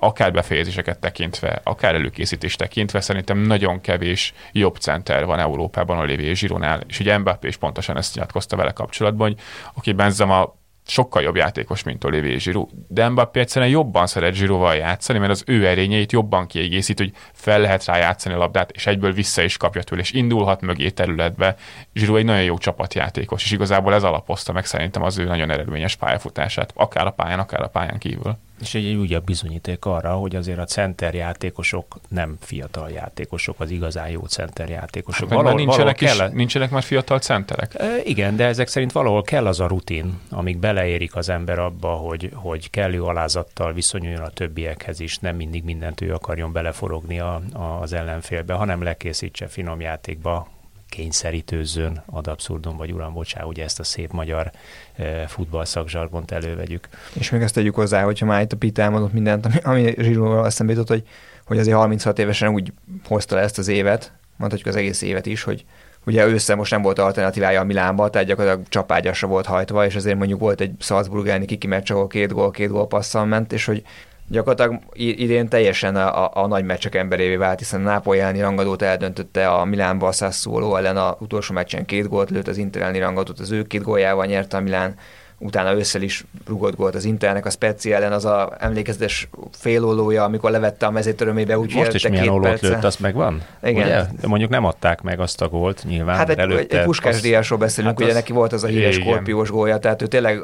[0.00, 6.36] akár befejezéseket tekintve, akár előkészítést tekintve, szerintem nagyon kevés jobb center van Európában a Olivier
[6.36, 9.38] Zsironál, és ugye Mbappé is pontosan ezt nyilatkozta vele kapcsolatban, hogy
[9.74, 15.18] oké, Benzema sokkal jobb játékos, mint Olivier Giroud, de Mbappé egyszerűen jobban szeret Giroudval játszani,
[15.18, 19.12] mert az ő erényeit jobban kiegészít, hogy fel lehet rá játszani a labdát, és egyből
[19.12, 21.56] vissza is kapja tőle, és indulhat mögé területbe.
[21.92, 25.96] Giroud egy nagyon jó csapatjátékos, és igazából ez alapozta meg szerintem az ő nagyon eredményes
[25.96, 28.38] pályafutását, akár a pályán, akár a pályán kívül.
[28.60, 34.08] És egy újabb bizonyíték arra, hogy azért a center játékosok nem fiatal játékosok, az igazán
[34.08, 35.28] jó center játékosok.
[35.28, 37.74] Hát, valahol, nincsenek, valahol kell, is, nincsenek már fiatal centerek?
[37.74, 41.88] E, igen, de ezek szerint valahol kell az a rutin, amíg beleérik az ember abba,
[41.88, 47.40] hogy, hogy kellő alázattal viszonyuljon a többiekhez is, nem mindig mindent ő akarjon beleforogni a,
[47.52, 50.48] a, az ellenfélbe, hanem lekészítse finom játékba,
[50.90, 54.50] kényszerítőzzön ad abszurdum, vagy uram, bocsá, ugye ezt a szép magyar
[54.96, 56.88] e, futballszakzsargont elővegyük.
[57.12, 60.46] És még ezt tegyük hozzá, hogyha már itt a Pita elmondott mindent, ami, ami Zsíróval
[60.46, 61.02] eszembe jutott, hogy,
[61.44, 62.72] hogy azért 36 évesen úgy
[63.04, 65.64] hozta le ezt az évet, mondhatjuk az egész évet is, hogy
[66.06, 70.16] ugye ősszel most nem volt alternatívája a Milánba, tehát gyakorlatilag csapágyasra volt hajtva, és azért
[70.16, 73.64] mondjuk volt egy Salzburg elleni kiki meccs, ahol két gól, két gól passzal ment, és
[73.64, 73.82] hogy
[74.30, 79.48] gyakorlatilag idén teljesen a, a, a nagy meccsek emberévé vált, hiszen Nápoly elleni rangadót eldöntötte
[79.48, 83.38] a Milánba a Sassuolo ellen a utolsó meccsen két gólt lőtt, az Inter elleni rangadót
[83.38, 84.94] az ő két góljával nyerte a Milán,
[85.42, 90.50] utána ősszel is rugott gólt az Internek, a Speci ellen az a emlékezetes félólója, amikor
[90.50, 93.42] levette a mezét örömébe, úgy Most is milyen ólót lőtt, azt megvan?
[93.62, 93.86] Igen.
[93.86, 94.04] Ugye?
[94.20, 96.16] De mondjuk nem adták meg azt a gólt, nyilván.
[96.16, 97.20] Hát egy, előtte, egy puskás az...
[97.20, 98.16] díjasról beszélünk, hát ugye az...
[98.16, 100.42] neki volt az a híres skorpiós gólja, tehát ő tényleg,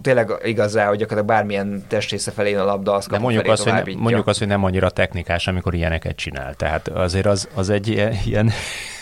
[0.00, 3.96] tényleg igaz rá, hogy gyakorlatilag bármilyen testrésze felé a labda, az De mondjuk azt, hogy,
[3.96, 6.54] mondjuk azt, hogy nem annyira technikás, amikor ilyeneket csinál.
[6.54, 8.50] Tehát azért az, az egy ilyen, ilyen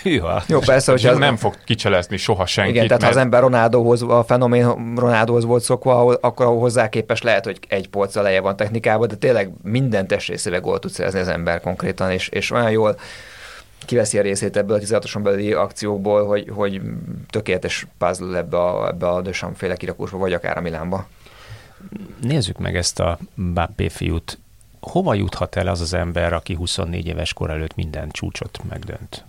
[0.02, 0.42] Hűha.
[0.46, 2.70] Jó, persze, hogy az nem fog kicselezni soha senki.
[2.70, 3.12] Igen, tehát mert...
[3.12, 7.88] ha az ember Ronaldohoz, a fenomén Ronaldohoz volt szokva, akkor hozzá képes lehet, hogy egy
[7.88, 12.28] polc eleje van technikában, de tényleg minden testrészébe gólt tud szerezni az ember konkrétan, és,
[12.28, 12.96] és olyan jól
[13.84, 16.80] kiveszi a részét ebből a 16 belüli akciókból, hogy, hogy
[17.30, 21.06] tökéletes puzzle ebbe a, ebbe a Dösam féle kirakósba, vagy akár a Milánba.
[22.20, 23.18] Nézzük meg ezt a
[23.54, 24.38] Bappé fiút.
[24.80, 29.24] Hova juthat el az az ember, aki 24 éves kor előtt minden csúcsot megdönt?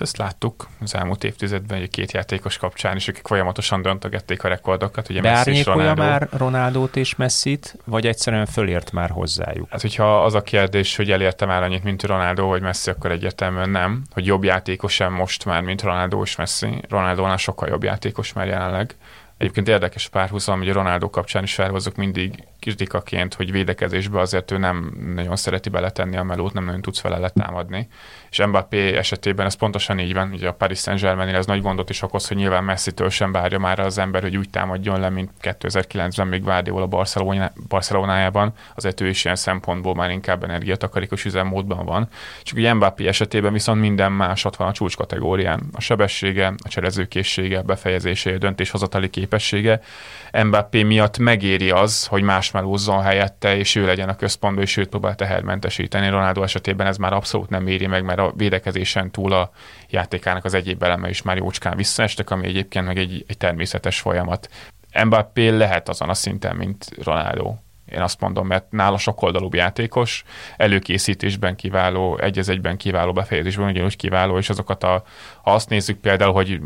[0.00, 5.08] Ezt láttuk az elmúlt évtizedben, hogy két játékos kapcsán is, akik folyamatosan döntögették a rekordokat.
[5.08, 6.02] Ugye Messi és Ronaldo.
[6.02, 9.68] már Ronaldót és Messit, vagy egyszerűen fölért már hozzájuk?
[9.70, 13.70] Hát, hogyha az a kérdés, hogy elérte már annyit, mint Ronaldo vagy Messi, akkor egyértelműen
[13.70, 14.02] nem.
[14.10, 16.80] Hogy jobb játékos sem most már, mint Ronaldo és Messi.
[16.88, 18.94] Ronaldónál sokkal jobb játékos már jelenleg.
[19.38, 24.58] Egyébként érdekes párhuzam, hogy a Ronaldo kapcsán is felhozok mindig kritikaként, hogy védekezésbe azért ő
[24.58, 27.88] nem nagyon szereti beletenni a melót, nem nagyon tudsz vele letámadni.
[28.30, 32.02] És Mbappé esetében ez pontosan így van, ugye a Paris Saint-Germain ez nagy gondot is
[32.02, 36.26] okoz, hogy nyilván Messi-től sem várja már az ember, hogy úgy támadjon le, mint 2009-ben
[36.26, 42.08] még Guardiola Barcelona, Barcelonájában, azért ő is ilyen szempontból már inkább energiatakarékos üzemmódban van.
[42.42, 45.60] Csak ugye Mbappé esetében viszont minden más ott van a csúcs kategórián.
[45.72, 49.80] A sebessége, a cselezőkészsége, befejezése, a döntéshozatali képessége.
[50.44, 54.88] Mbappé miatt megéri az, hogy más melózzon helyette, és ő legyen a központban, és őt
[54.88, 56.08] próbál tehermentesíteni.
[56.08, 59.50] Ronaldo esetében ez már abszolút nem éri meg, mert a védekezésen túl a
[59.88, 64.48] játékának az egyéb eleme is már jócskán visszaestek, ami egyébként meg egy, egy természetes folyamat.
[65.04, 67.54] Mbappé lehet azon a szinten, mint Ronaldo.
[67.86, 70.24] Én azt mondom, mert nála sokoldalúbb játékos,
[70.56, 75.02] előkészítésben kiváló, egy egyben kiváló, befejezésben ugyanúgy kiváló, és azokat a,
[75.42, 76.60] ha azt nézzük például, hogy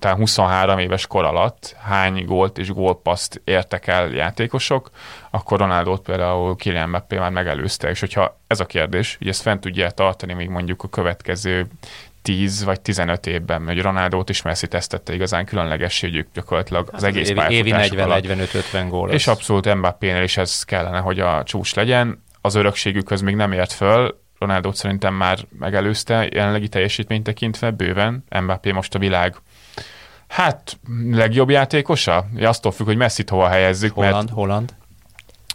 [0.00, 4.90] talán 23 éves kor alatt hány gólt és gólpaszt értek el játékosok,
[5.30, 9.60] akkor Ronaldot például Kylian Mbappé már megelőzte, és hogyha ez a kérdés, hogy ezt fent
[9.60, 11.66] tudja tartani még mondjuk a következő
[12.22, 17.28] 10 vagy 15 évben, hogy Ronaldot is Messi tesztette igazán különlegességük gyakorlatilag az hát egész
[17.28, 19.10] évi, évi 40-45-50 gól.
[19.10, 22.24] És abszolút Mbappénél is ez kellene, hogy a csúcs legyen.
[22.40, 28.24] Az örökségükhöz még nem ért föl, Ronaldo szerintem már megelőzte jelenlegi teljesítményt tekintve, bőven.
[28.42, 29.36] Mbappé most a világ
[30.30, 30.78] Hát,
[31.10, 32.26] legjobb játékosa?
[32.34, 33.94] Ja, aztól függ, hogy Messi hova helyezzük.
[33.94, 34.74] Holland, mert Holland.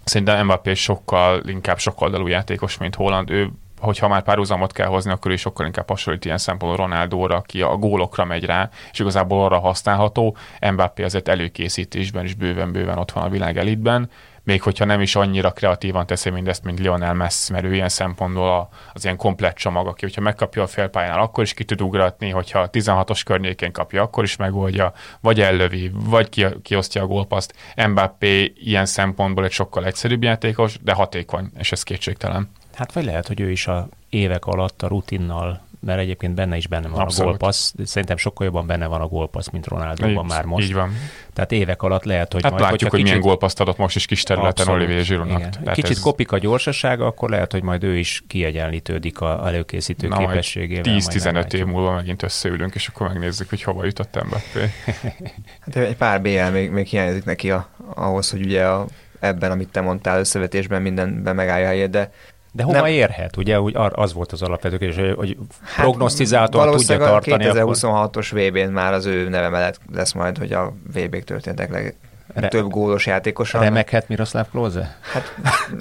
[0.03, 3.29] Szerintem Mbappé sokkal, inkább sokkal dalú játékos, mint Holland.
[3.29, 7.61] Ő hogyha már párhuzamot kell hozni, akkor is sokkal inkább hasonlít ilyen szempontból Ronaldóra, aki
[7.61, 10.37] a gólokra megy rá, és igazából arra használható.
[10.71, 14.09] Mbappé azért előkészítésben is bőven-bőven ott van a világ elitben,
[14.45, 18.69] még hogyha nem is annyira kreatívan teszi mindezt, mint Lionel Messi, mert ő ilyen szempontból
[18.93, 22.69] az ilyen komplett csomag, aki hogyha megkapja a félpályán, akkor is ki tud ugratni, hogyha
[22.71, 27.53] 16-os környékén kapja, akkor is megoldja, vagy ellövi, vagy ki, kiosztja a gólpaszt.
[27.87, 32.49] Mbappé ilyen szempontból egy sokkal egyszerűbb játékos, de hatékony, és ez kétségtelen.
[32.73, 36.67] Hát vagy lehet, hogy ő is a évek alatt a rutinnal mert egyébként benne is
[36.67, 37.21] benne van Abszolút.
[37.21, 37.73] a gólpassz.
[37.83, 40.67] Szerintem sokkal jobban benne van a gólpassz, mint Ronaldo-ban már most.
[40.67, 40.91] Így van.
[41.33, 43.13] Tehát évek alatt lehet, hogy hát majd, látjuk, hogy kicsit...
[43.13, 44.81] milyen gólpaszt adott most is kis területen Abszolút.
[44.81, 45.73] Olivier Giroudnak.
[45.73, 45.99] Kicsit ez...
[45.99, 50.97] kopik a gyorsasága, akkor lehet, hogy majd ő is kiegyenlítődik a előkészítő Na, képességével.
[50.99, 54.71] 10-15 év múlva megint összeülünk, és akkor megnézzük, hogy hova jutott Mbappé.
[55.65, 58.85] hát egy pár BL még, még hiányzik neki a, ahhoz, hogy ugye a,
[59.19, 62.11] ebben, amit te mondtál, összevetésben mindenben megállja helyét, de
[62.55, 62.85] de hova nem.
[62.85, 63.37] érhet?
[63.37, 67.45] Ugye úgy az volt az alapvető kérdés, hogy hát prognosztizáltan tudja tartani.
[67.45, 71.95] a 2026-os VB-n már az ő neve mellett lesz majd, hogy a VB-k történtek leg,
[72.33, 73.61] Re- több gólos játékosan.
[73.61, 74.97] Remeghet Miroslav Klose?
[75.01, 75.35] Hát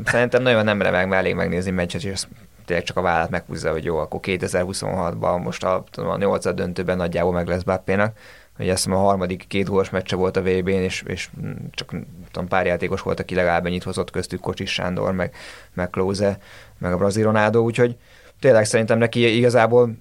[0.05, 2.23] szerintem nagyon nem remeg, mert elég megnézni meccset, és
[2.65, 6.97] tényleg csak a vállát meghúzza, hogy jó, akkor 2026-ban most a, tudom, a 8 döntőben
[6.97, 8.17] nagyjából meg lesz Bappénak
[8.57, 11.29] hogy azt hiszem a harmadik két gólos meccse volt a VB-n, és, és
[11.71, 11.95] csak
[12.31, 15.35] tudom, pár játékos volt, aki legalább ennyit hozott köztük Kocsis Sándor, meg,
[15.73, 16.39] meg Klóze,
[16.79, 17.97] meg a brazil Ronaldo, úgyhogy
[18.41, 19.95] tényleg szerintem neki igazából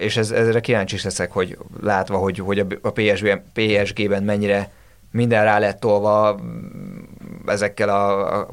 [0.00, 4.70] és ez, ezre kíváncsi is leszek, hogy látva, hogy, hogy a PSG, PSG-ben mennyire
[5.10, 6.40] minden rá lett tolva
[7.46, 8.48] ezekkel a, a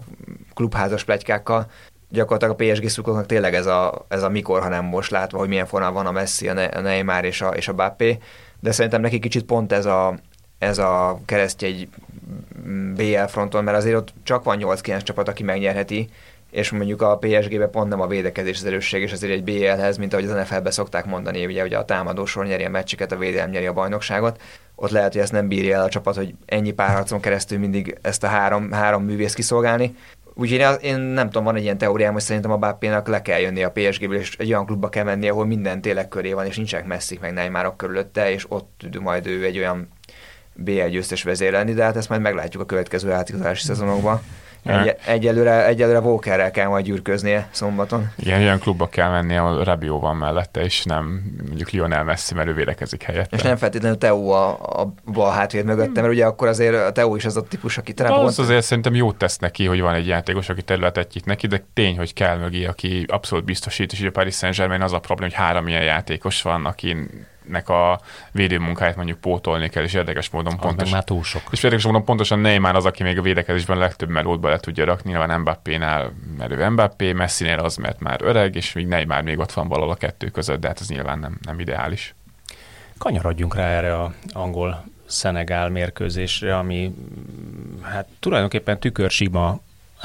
[0.53, 1.71] klubházas pletykákkal,
[2.09, 5.65] gyakorlatilag a PSG szurkolóknak tényleg ez a, ez a mikor, hanem most látva, hogy milyen
[5.65, 8.17] formában van a Messi, a Neymar és a, és a Bappé,
[8.59, 10.17] de szerintem neki kicsit pont ez a,
[10.57, 11.89] ez a keresztje egy
[12.95, 16.09] BL fronton, mert azért ott csak van 8-9 csapat, aki megnyerheti,
[16.51, 20.13] és mondjuk a PSG-be pont nem a védekezés az erősség, és azért egy BL-hez, mint
[20.13, 23.49] ahogy az NFL-be szokták mondani, ugye, ugye a támadó sor nyeri a meccseket, a védelem
[23.49, 24.41] nyeri a bajnokságot.
[24.75, 28.23] Ott lehet, hogy ezt nem bírja el a csapat, hogy ennyi párharcon keresztül mindig ezt
[28.23, 29.95] a három, három művész kiszolgálni.
[30.39, 33.39] Úgyhogy én, én nem tudom, van egy ilyen teóriám, hogy szerintem a Bappénak le kell
[33.39, 36.55] jönni a PSG-ből, és egy olyan klubba kell menni, ahol minden tényleg köré van, és
[36.55, 39.89] nincsenek messzik meg Neymarok körülötte, és ott tud majd ő egy olyan
[40.53, 44.21] BL győztes vezér lenni, de hát ezt majd meglátjuk a következő átigazolási szezonokban.
[44.67, 48.11] Egy, egyelőre, egyelőre Walkerrel kell majd gyűrköznie szombaton.
[48.15, 52.47] Igen, olyan klubba kell menni, ahol Rabió van mellette, és nem mondjuk Lionel Messi, mert
[52.47, 53.35] ő védekezik helyette.
[53.35, 54.49] És nem feltétlenül Teo a,
[54.81, 57.93] a bal hátvéd mögötte, mert ugye akkor azért a Teo is az a típus, aki
[57.93, 61.47] talán Az azért szerintem jót tesz neki, hogy van egy játékos, aki területet nyit neki,
[61.47, 65.31] de tény, hogy kell mögé, aki abszolút biztosít, és ugye Paris Saint-Germain az a probléma,
[65.31, 67.99] hogy három ilyen játékos van, akin nek a
[68.31, 70.89] védőmunkáját mondjuk pótolni kell, és érdekes módon az pontos.
[70.89, 71.41] Már túl sok.
[71.51, 74.85] És érdekes módon pontosan Neymar az, aki még a védekezésben a legtöbb melót le tudja
[74.85, 79.39] rakni, nyilván Mbappé-nál, mert ő Mbappé, Messi-nél az, mert már öreg, és még Neymar még
[79.39, 82.15] ott van valahol a kettő között, de hát ez nyilván nem, nem ideális.
[82.97, 86.95] Kanyarodjunk rá erre a angol Szenegál mérkőzésre, ami
[87.81, 89.59] hát tulajdonképpen tükörsima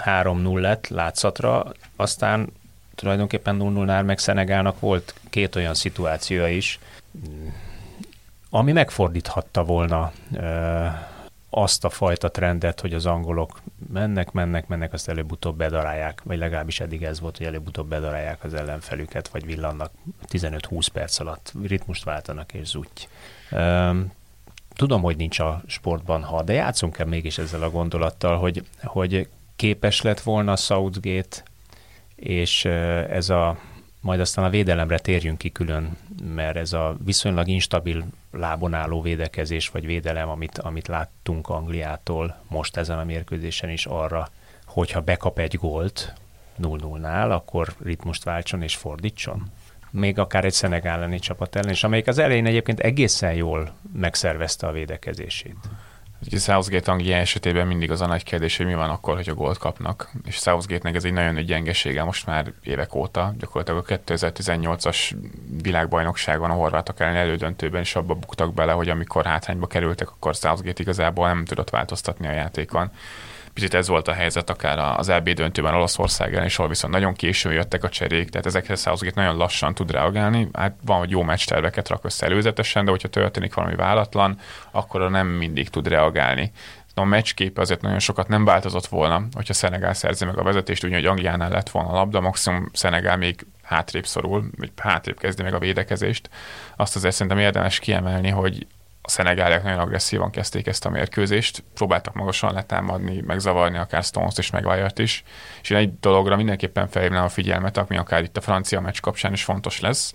[0.05, 2.53] 3-0 lett látszatra, aztán
[2.95, 6.79] tulajdonképpen 0-0-nál meg Szenegálnak volt két olyan szituációja is,
[8.51, 10.13] ami megfordíthatta volna
[11.51, 13.61] azt a fajta trendet, hogy az angolok
[13.93, 18.55] mennek, mennek, mennek, azt előbb-utóbb bedarálják, vagy legalábbis eddig ez volt, hogy előbb-utóbb bedarálják az
[18.55, 19.93] ellenfelüket, vagy villannak
[20.29, 23.09] 15-20 perc alatt, ritmust váltanak és zúgy.
[24.75, 29.29] Tudom, hogy nincs a sportban ha, de játszunk el mégis ezzel a gondolattal, hogy, hogy
[29.57, 31.43] képes lett volna Southgate,
[32.15, 33.59] és ez a
[34.03, 35.97] majd aztán a védelemre térjünk ki külön,
[36.35, 42.77] mert ez a viszonylag instabil lábon álló védekezés vagy védelem, amit, amit láttunk Angliától most
[42.77, 44.29] ezen a mérkőzésen is arra,
[44.67, 46.15] hogyha bekap egy gólt
[46.63, 49.51] 0-0-nál, akkor ritmust váltson és fordítson.
[49.91, 54.67] Még akár egy Szenegál elleni csapat ellen, és amelyik az elején egyébként egészen jól megszervezte
[54.67, 55.57] a védekezését.
[56.27, 59.35] Ugye Southgate Anglia esetében mindig az a nagy kérdés, hogy mi van akkor, hogy a
[59.35, 60.11] gólt kapnak.
[60.25, 63.35] És Southgate-nek ez egy nagyon nagy gyengesége most már évek óta.
[63.39, 65.13] Gyakorlatilag a 2018-as
[65.63, 70.83] világbajnokságon a horvátok ellen elődöntőben is abba buktak bele, hogy amikor hátrányba kerültek, akkor Southgate
[70.83, 72.91] igazából nem tudott változtatni a játékon.
[73.55, 77.15] Picit ez volt a helyzet akár az EB döntőben Olaszország ellen, és ahol viszont nagyon
[77.15, 80.49] későn jöttek a cserék, tehát ezekhez Southgate nagyon lassan tud reagálni.
[80.53, 84.39] Hát van, hogy jó meccs terveket rak össze előzetesen, de hogyha történik valami váratlan,
[84.71, 86.53] akkor nem mindig tud reagálni
[86.95, 90.93] a meccsképe azért nagyon sokat nem változott volna, hogyha Szenegál szerzi meg a vezetést, úgy,
[90.93, 95.55] hogy Angliánál lett volna a labda, maximum Szenegál még hátrébb szorul, vagy hátrébb kezdi meg
[95.55, 96.31] a védekezést.
[96.77, 98.67] Azt azért szerintem érdemes kiemelni, hogy
[99.03, 104.51] a szenegáliak nagyon agresszívan kezdték ezt a mérkőzést, próbáltak magasan letámadni, megzavarni akár Stones-t és
[104.51, 105.23] meg is,
[105.63, 109.33] és én egy dologra mindenképpen felhívnám a figyelmet, ami akár itt a francia meccs kapcsán
[109.33, 110.13] is fontos lesz,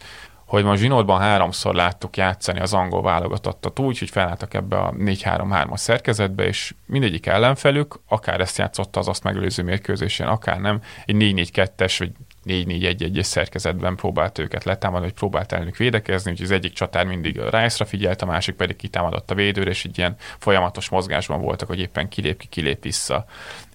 [0.47, 5.77] hogy most zsinótban háromszor láttuk játszani az angol válogatottat úgy, hogy felálltak ebbe a 4-3-3-as
[5.77, 11.95] szerkezetbe, és mindegyik ellenfelük, akár ezt játszotta az azt megelőző mérkőzésen, akár nem, egy 4-4-2-es
[11.97, 12.11] vagy
[12.47, 17.85] 4-4-1-1-es szerkezetben próbált őket letámadni, vagy próbált ellenük védekezni, úgyhogy az egyik csatár mindig Rice-ra
[17.85, 22.09] figyelt, a másik pedig kitámadott a védőre, és egy ilyen folyamatos mozgásban voltak, hogy éppen
[22.09, 23.25] kilép ki, kilép vissza.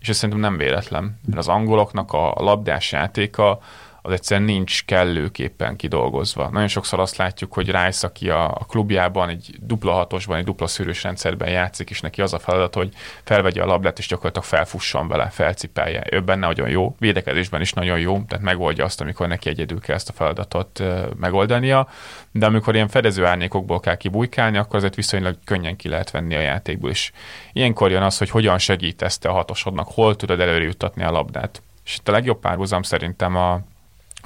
[0.00, 3.60] És ez szerintem nem véletlen, mert az angoloknak a labdás játéka
[4.02, 6.48] az egyszerűen nincs kellőképpen kidolgozva.
[6.48, 10.66] Nagyon sokszor azt látjuk, hogy Rice, aki a, a klubjában egy dupla hatosban, egy dupla
[10.66, 12.92] szűrős rendszerben játszik, és neki az a feladat, hogy
[13.24, 16.04] felvegye a labdát, és gyakorlatilag felfusson vele, felcipelje.
[16.10, 19.94] Ő benne nagyon jó, védekezésben is nagyon jó, tehát megoldja azt, amikor neki egyedül kell
[19.94, 20.82] ezt a feladatot
[21.16, 21.88] megoldania,
[22.32, 26.40] de amikor ilyen fedező árnyékokból kell kibújkálni, akkor azért viszonylag könnyen ki lehet venni a
[26.40, 27.12] játékból is.
[27.52, 31.62] Ilyenkor jön az, hogy hogyan segít ezt a hatosodnak, hol tudod előre juttatni a labdát.
[31.84, 33.60] És itt a legjobb párhuzam szerintem a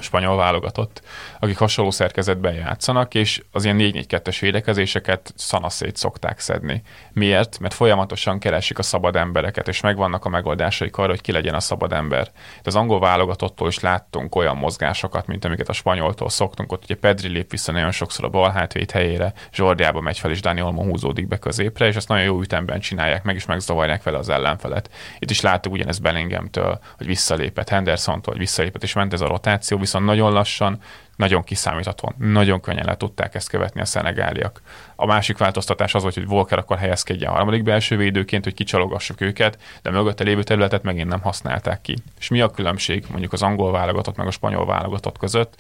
[0.00, 1.02] spanyol válogatott,
[1.40, 6.82] akik hasonló szerkezetben játszanak, és az ilyen 4-4-2-es védekezéseket szanaszét szokták szedni.
[7.12, 7.59] Miért?
[7.59, 11.61] Mert folyamatosan keresik a szabad embereket, és megvannak a megoldásaik arra, hogy ki legyen a
[11.61, 12.24] szabad ember.
[12.24, 16.94] De az angol válogatottól is láttunk olyan mozgásokat, mint amiket a spanyoltól szoktunk, ott ugye
[16.94, 20.82] Pedri lép vissza nagyon sokszor a bal hátvéd helyére, Zsordiába megy fel, és Dani Olmo
[20.82, 24.90] húzódik be középre, és ezt nagyon jó ütemben csinálják meg, és megzavarják vele az ellenfelet.
[25.18, 29.78] Itt is láttuk ugyanezt Bellinghamtől, hogy visszalépett, Hendersontól, hogy visszalépett, és ment ez a rotáció,
[29.87, 30.81] viszont nagyon lassan,
[31.16, 34.61] nagyon kiszámíthatóan, nagyon könnyen le tudták ezt követni a szenegáliak.
[34.96, 39.20] A másik változtatás az volt, hogy Volker akkor helyezkedjen a harmadik belső védőként, hogy kicsalogassuk
[39.20, 41.96] őket, de mögötte lévő területet megint nem használták ki.
[42.18, 45.55] És mi a különbség mondjuk az angol válogatott meg a spanyol válogatott között?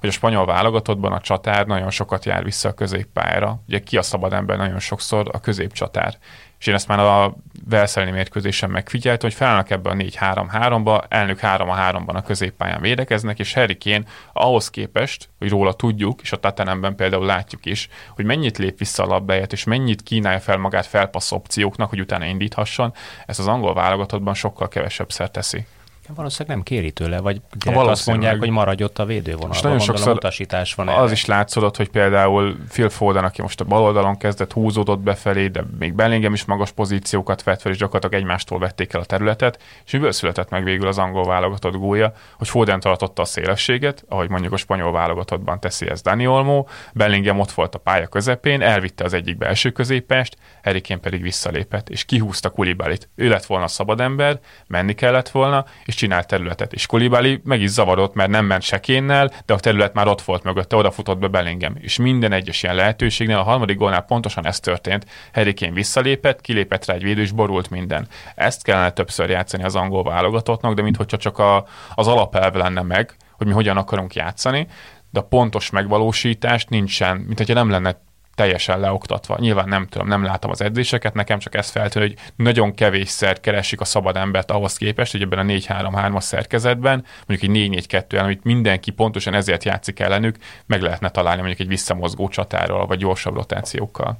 [0.00, 3.62] Hogy a spanyol válogatottban a csatár nagyon sokat jár vissza a középpályára.
[3.68, 5.28] Ugye ki a szabad ember nagyon sokszor?
[5.32, 6.18] A középcsatár
[6.60, 7.36] és én ezt már a
[7.68, 13.78] Velszelni mérkőzésen megfigyeltem, hogy felállnak ebbe a 4-3-3-ba, elnök 3-3-ban a középpályán védekeznek, és Harry
[13.78, 18.78] Kane ahhoz képest, hogy róla tudjuk, és a Tatanemben például látjuk is, hogy mennyit lép
[18.78, 22.92] vissza a labdáját, és mennyit kínálja fel magát felpassz opcióknak, hogy utána indíthasson,
[23.26, 25.66] ezt az angol válogatottban sokkal kevesebb szer teszi.
[26.14, 29.56] Valószínűleg nem kéri tőle, vagy azt mondják, hogy maradj ott a védővonalban.
[29.56, 30.88] És nagyon sokszor utasítás van.
[30.88, 31.12] Az erre.
[31.12, 35.64] is látszódott, hogy például Phil Foden, aki most a bal oldalon kezdett, húzódott befelé, de
[35.78, 39.92] még Bellingham is magas pozíciókat vett fel, és gyakorlatilag egymástól vették el a területet, és
[39.92, 44.52] miből született meg végül az angol válogatott gólya, hogy Foden tartotta a szélességet, ahogy mondjuk
[44.52, 49.12] a spanyol válogatottban teszi ez Dani Olmo, Bellingham ott volt a pálya közepén, elvitte az
[49.12, 53.08] egyik belső középest, Erikén pedig visszalépett, és kihúzta Kulibalit.
[53.14, 56.72] Ő lett volna a szabad ember, menni kellett volna, és csinált területet.
[56.72, 60.42] És Kulibali meg is zavarodott, mert nem ment sekénnel, de a terület már ott volt
[60.42, 61.74] mögötte, odafutott be Bellingham.
[61.80, 65.06] És minden egyes ilyen lehetőségnél a harmadik gólnál pontosan ez történt.
[65.32, 68.06] Harry visszalépett, kilépett rá egy védő, és borult minden.
[68.34, 73.16] Ezt kellene többször játszani az angol válogatottnak, de mintha csak a, az alapelv lenne meg,
[73.36, 74.66] hogy mi hogyan akarunk játszani,
[75.10, 78.00] de a pontos megvalósítást nincsen, mint hogyha nem lenne
[78.34, 79.36] teljesen leoktatva.
[79.38, 83.80] Nyilván nem tudom, nem látom az edzéseket, nekem csak ez feltűn, hogy nagyon kevésszer keresik
[83.80, 88.90] a szabad embert ahhoz képest, hogy ebben a 4-3-3-as szerkezetben, mondjuk egy 4-4-2 amit mindenki
[88.90, 94.18] pontosan ezért játszik ellenük, meg lehetne találni mondjuk egy visszamozgó csatáról, vagy gyorsabb rotációkkal.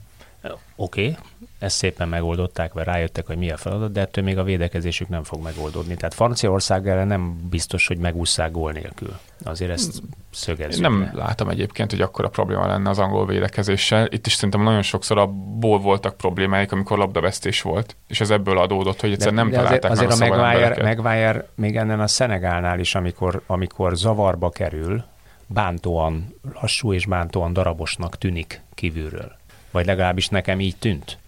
[0.76, 1.16] Oké, okay.
[1.60, 5.22] Ezt szépen megoldották, vagy rájöttek, hogy mi a feladat, de ettől még a védekezésük nem
[5.22, 5.94] fog megoldódni.
[5.94, 9.18] Tehát Franciaország ellen nem biztos, hogy megúszszák gól nélkül.
[9.44, 10.84] Azért ezt szögezzük.
[10.84, 11.22] Én nem le.
[11.22, 14.06] látom egyébként, hogy akkor a probléma lenne az angol védekezéssel.
[14.10, 19.00] Itt is szerintem nagyon sokszor abból voltak problémáik, amikor labdavesztés volt, és ez ebből adódott,
[19.00, 22.06] hogy egyszerűen nem de találták azért, meg azért a, a Maguire, Maguire még ennen a
[22.06, 25.04] Szenegálnál is, amikor, amikor zavarba kerül,
[25.46, 29.38] bántóan lassú és bántóan darabosnak tűnik kívülről.
[29.70, 31.18] Vagy legalábbis nekem így tűnt.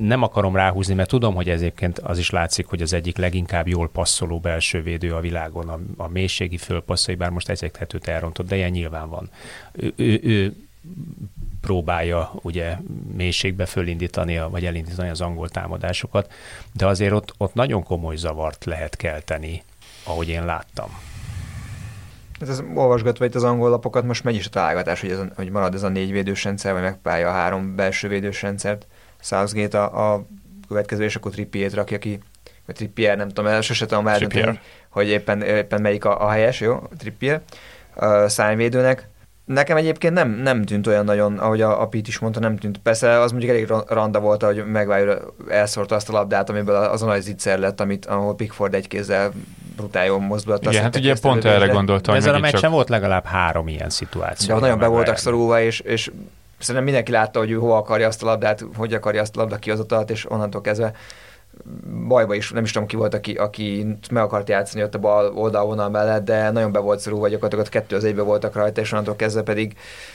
[0.00, 3.88] Nem akarom ráhúzni, mert tudom, hogy ezért az is látszik, hogy az egyik leginkább jól
[3.88, 8.70] passzoló belső védő a világon, a, a mélységi fölpasszai, bár most ezekhetőt elrontott, de ilyen
[8.70, 9.30] nyilván van.
[9.72, 10.54] Ő, ő, ő
[11.60, 12.76] próbálja ugye
[13.16, 16.32] mélységbe fölindítani, vagy elindítani az angol támadásokat,
[16.72, 19.62] de azért ott, ott nagyon komoly zavart lehet kelteni,
[20.04, 20.98] ahogy én láttam.
[22.40, 25.28] Hát ez olvasgatva itt az angol lapokat, most megy is a találgatás, hogy, ez a,
[25.34, 28.86] hogy marad ez a négy védős rendszer, vagy megpálya a három belső védős rendszert.
[29.20, 30.26] Southgate a, a
[30.68, 32.20] következő, és akkor Trippier rakja ki,
[32.66, 36.60] vagy Trippier, nem tudom, el sose tudom eldönteni, hogy éppen, éppen melyik a, a helyes,
[36.60, 37.40] jó, Trippier,
[37.94, 39.08] a szányvédőnek.
[39.44, 42.78] Nekem egyébként nem, nem tűnt olyan nagyon, ahogy a, a Pete is mondta, nem tűnt.
[42.78, 45.18] Persze az mondjuk elég randa volt, hogy Maguire
[45.48, 49.32] elszórta azt a labdát, amiből az a nagy zicser lett, amit, ahol Pickford egy kézzel
[49.76, 50.64] brutál jól mozdult.
[50.64, 52.14] Igen, hát ugye pont erre gondoltam.
[52.14, 52.70] Ezzel a meccsen csak...
[52.70, 54.54] volt legalább három ilyen szituáció.
[54.54, 56.10] De nagyon be voltak szorulva, és, és
[56.60, 59.56] szerintem mindenki látta, hogy ő hova akarja azt a labdát, hogy akarja azt a labda
[59.56, 60.92] kihozatalat, és onnantól kezdve
[62.08, 65.32] bajba is, nem is tudom ki volt, aki, aki meg akart játszani ott a bal
[65.34, 68.92] oldalvonal mellett, de nagyon be volt szorulva, gyakorlatilag ott kettő az egybe voltak rajta, és
[68.92, 69.74] onnantól kezdve pedig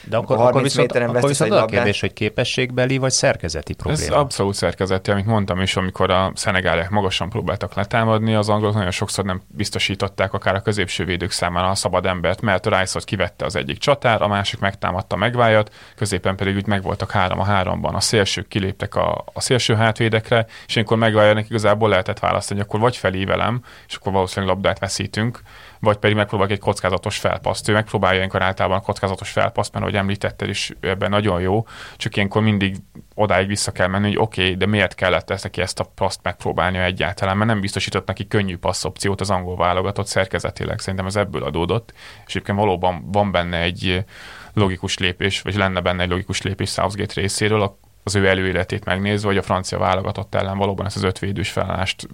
[0.09, 4.15] de akkor, 30 akkor viszont, méteren akkor viszont a kérdés, hogy képességbeli vagy szerkezeti probléma?
[4.15, 8.91] Ez abszolút szerkezeti, amit mondtam is, amikor a szenegálek magasan próbáltak letámadni, az angolok nagyon
[8.91, 13.45] sokszor nem biztosították akár a középső védők számára a szabad embert, mert a rice kivette
[13.45, 17.95] az egyik csatár, a másik megtámadta megvájat, középen pedig úgy megvoltak három a háromban.
[17.95, 22.79] A szélsők kiléptek a, a szélső hátvédekre, és akkor megvája ennek igazából lehetett választani, akkor
[22.79, 25.39] vagy felévelem, és akkor valószínűleg labdát veszítünk,
[25.79, 27.69] vagy pedig megpróbálok egy kockázatos felpaszt.
[27.69, 31.67] Ő megpróbálja ilyenkor általában kockázatos felpaszt, mert ahogy említetted is, ebben nagyon jó,
[31.97, 32.75] csak ilyenkor mindig
[33.15, 36.19] odáig vissza kell menni, hogy oké, okay, de miért kellett ezt neki ezt a paszt
[36.23, 40.79] megpróbálnia egyáltalán, mert nem biztosított neki könnyű passzopciót az angol válogatott szerkezetileg.
[40.79, 41.93] Szerintem ez ebből adódott,
[42.25, 44.05] és egyébként valóban van benne egy
[44.53, 47.61] logikus lépés, vagy lenne benne egy logikus lépés Southgate részéről,
[48.07, 52.07] az ő előéletét megnézve, hogy a francia válogatott ellen valóban ezt az ötvédős felállást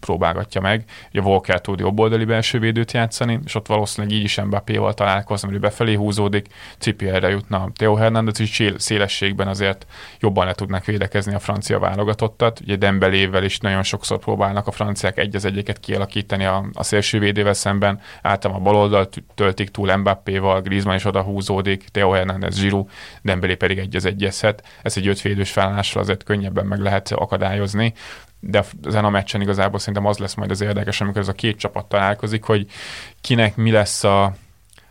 [0.00, 0.84] próbálgatja meg.
[1.10, 5.60] Ugye Volker tud jobboldali belső védőt játszani, és ott valószínűleg így is Mbappé-val találkozni, hogy
[5.60, 6.46] befelé húzódik,
[6.98, 9.86] erre jutna Theo Hernández is szélességben azért
[10.20, 12.60] jobban le tudnak védekezni a francia válogatottat.
[12.60, 17.18] Ugye Dembelével is nagyon sokszor próbálnak a franciák egy az egyeket kialakítani a, a szélső
[17.18, 22.90] védővel szemben, általában a baloldalt töltik túl Mbappé-val, Griezmann is oda húzódik, Theo Hernández, Giroud,
[23.22, 24.62] Dembélé pedig egy az egyezhet.
[24.82, 27.94] Ez egy ötvédő védős felállással azért könnyebben meg lehet akadályozni,
[28.40, 31.58] de ezen a meccsen igazából szerintem az lesz majd az érdekes, amikor ez a két
[31.58, 32.66] csapat találkozik, hogy
[33.20, 34.34] kinek mi lesz a,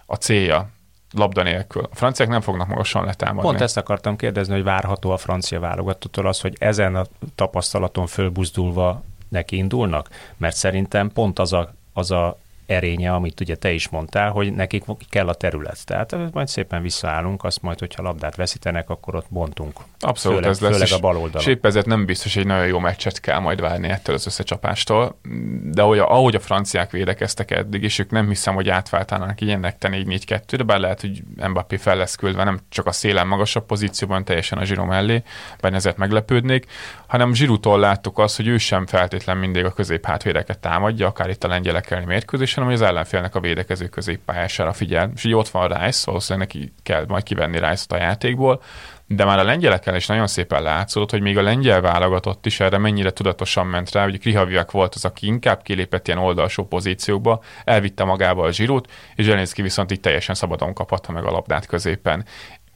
[0.05, 0.69] a célja
[1.13, 1.83] labda nélkül.
[1.91, 3.49] A franciák nem fognak magasan letámadni.
[3.49, 9.03] Pont ezt akartam kérdezni, hogy várható a francia válogatottól az, hogy ezen a tapasztalaton fölbuzdulva
[9.29, 10.09] neki indulnak?
[10.37, 12.37] Mert szerintem pont az a, az a
[12.68, 15.86] erénye, amit ugye te is mondtál, hogy nekik kell a terület.
[15.86, 19.80] Tehát majd szépen visszaállunk, azt majd, hogyha labdát veszítenek, akkor ott bontunk.
[19.99, 20.72] Abszolút főleg, ez lesz.
[20.72, 21.41] Főleg a bal oldalon.
[21.41, 25.20] És épp ezért nem biztos, hogy nagyon jó meccset kell majd várni ettől az összecsapástól.
[25.63, 29.49] De ahogy a, ahogy a franciák védekeztek eddig, és ők nem hiszem, hogy átváltanának így
[29.49, 33.28] ennek te 4-4-2, de bár lehet, hogy Mbappé fel lesz küldve nem csak a szélen
[33.28, 35.24] magasabb pozícióban, teljesen a Zsiro mellé,
[35.61, 36.65] bár ezért meglepődnék,
[37.07, 41.47] hanem Zsirutól láttuk azt, hogy ő sem feltétlen mindig a középhátvédeket támadja, akár itt a
[41.47, 45.11] lengyelek elleni mérkőzés, hanem hogy az ellenfélnek a védekező középpályására figyel.
[45.15, 48.61] És így ott van Rice, valószínűleg neki kell majd kivenni Rice-t a játékból,
[49.07, 52.77] de már a lengyelekkel is nagyon szépen látszódott, hogy még a lengyel válogatott is erre
[52.77, 58.03] mennyire tudatosan ment rá, hogy Krihaviak volt az, aki inkább kilépett ilyen oldalsó pozíciókba, elvitte
[58.03, 62.25] magával a zsírót, és Zelenszky viszont itt teljesen szabadon kaphatta meg a labdát középen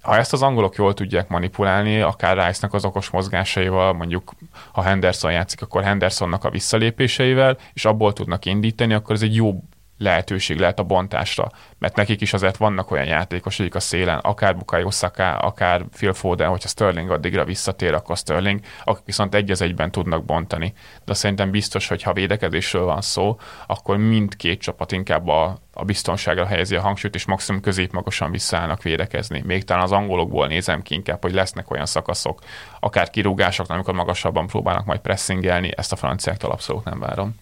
[0.01, 4.31] ha ezt az angolok jól tudják manipulálni, akár rice az okos mozgásaival, mondjuk
[4.71, 9.63] ha Henderson játszik, akkor Hendersonnak a visszalépéseivel, és abból tudnak indítani, akkor ez egy jó
[10.01, 14.91] lehetőség lehet a bontásra, mert nekik is azért vannak olyan játékosok a szélen, akár Bukayo
[14.91, 19.91] Saka, akár Phil Foden, hogyha Sterling addigra visszatér, akkor Sterling, akik viszont egy az egyben
[19.91, 20.73] tudnak bontani.
[21.05, 26.45] De szerintem biztos, hogy ha védekezésről van szó, akkor mindkét csapat inkább a, a biztonságra
[26.45, 29.43] helyezi a hangsúlyt, és maximum középmagasan visszaállnak védekezni.
[29.45, 32.39] Még talán az angolokból nézem ki inkább, hogy lesznek olyan szakaszok,
[32.79, 37.35] akár kirúgások, amikor magasabban próbálnak majd pressingelni, ezt a franciáktól abszolút nem várom.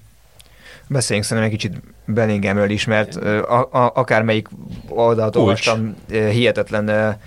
[0.89, 4.47] Beszéljünk szerintem egy kicsit Bellinghamről is, mert a, a, akármelyik
[4.87, 7.17] oldalt olvastam, hihetetlen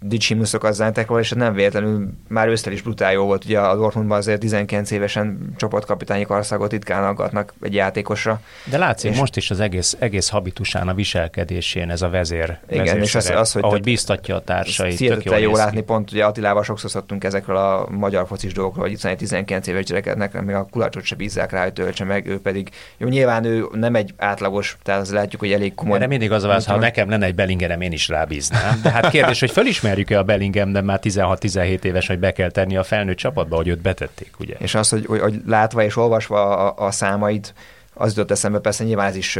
[0.00, 3.44] dicsimnuszok az zántekról, és nem véletlenül már ősztel is brutál jó volt.
[3.44, 8.40] Ugye a Dortmundban azért 19 évesen csapatkapitányi karszagot ritkán aggatnak egy játékosra.
[8.64, 12.58] De látszik és most is az egész, egész habitusán, a viselkedésén ez a vezér.
[12.68, 14.98] Igen, és az, az, hogy ahogy biztatja a társait.
[14.98, 18.92] Tök jól jó látni, pont ugye Attilával sokszor szoktunk ezekről a magyar focis dolgokról, hogy
[18.92, 22.70] itt 19 éves gyerekeknek még a kulacsot se bízzák rá, hogy töltse meg, ő pedig,
[22.96, 25.98] jó, nyilván ő nem egy átlagos, tehát az látjuk, hogy elég komoly.
[25.98, 28.80] De mindig az a válasz, ha nekem lenne egy Bellingerem, én is rábíznám.
[28.82, 32.76] De hát kérdés, hogy fölismerjük-e a Bellingham, de már 16-17 éves, hogy be kell tenni
[32.76, 34.54] a felnőtt csapatba, hogy őt betették, ugye?
[34.58, 37.54] És az, hogy, hogy, látva és olvasva a, a számait,
[37.94, 39.36] az jutott eszembe, persze nyilván ez is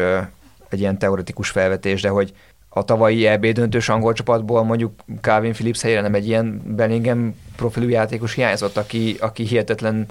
[0.69, 2.33] egy ilyen teoretikus felvetés, de hogy
[2.69, 7.89] a tavalyi EB döntős angol csapatból mondjuk Calvin Phillips helyére nem egy ilyen Bellingham profilú
[7.89, 10.07] játékos hiányzott, aki, aki hihetetlen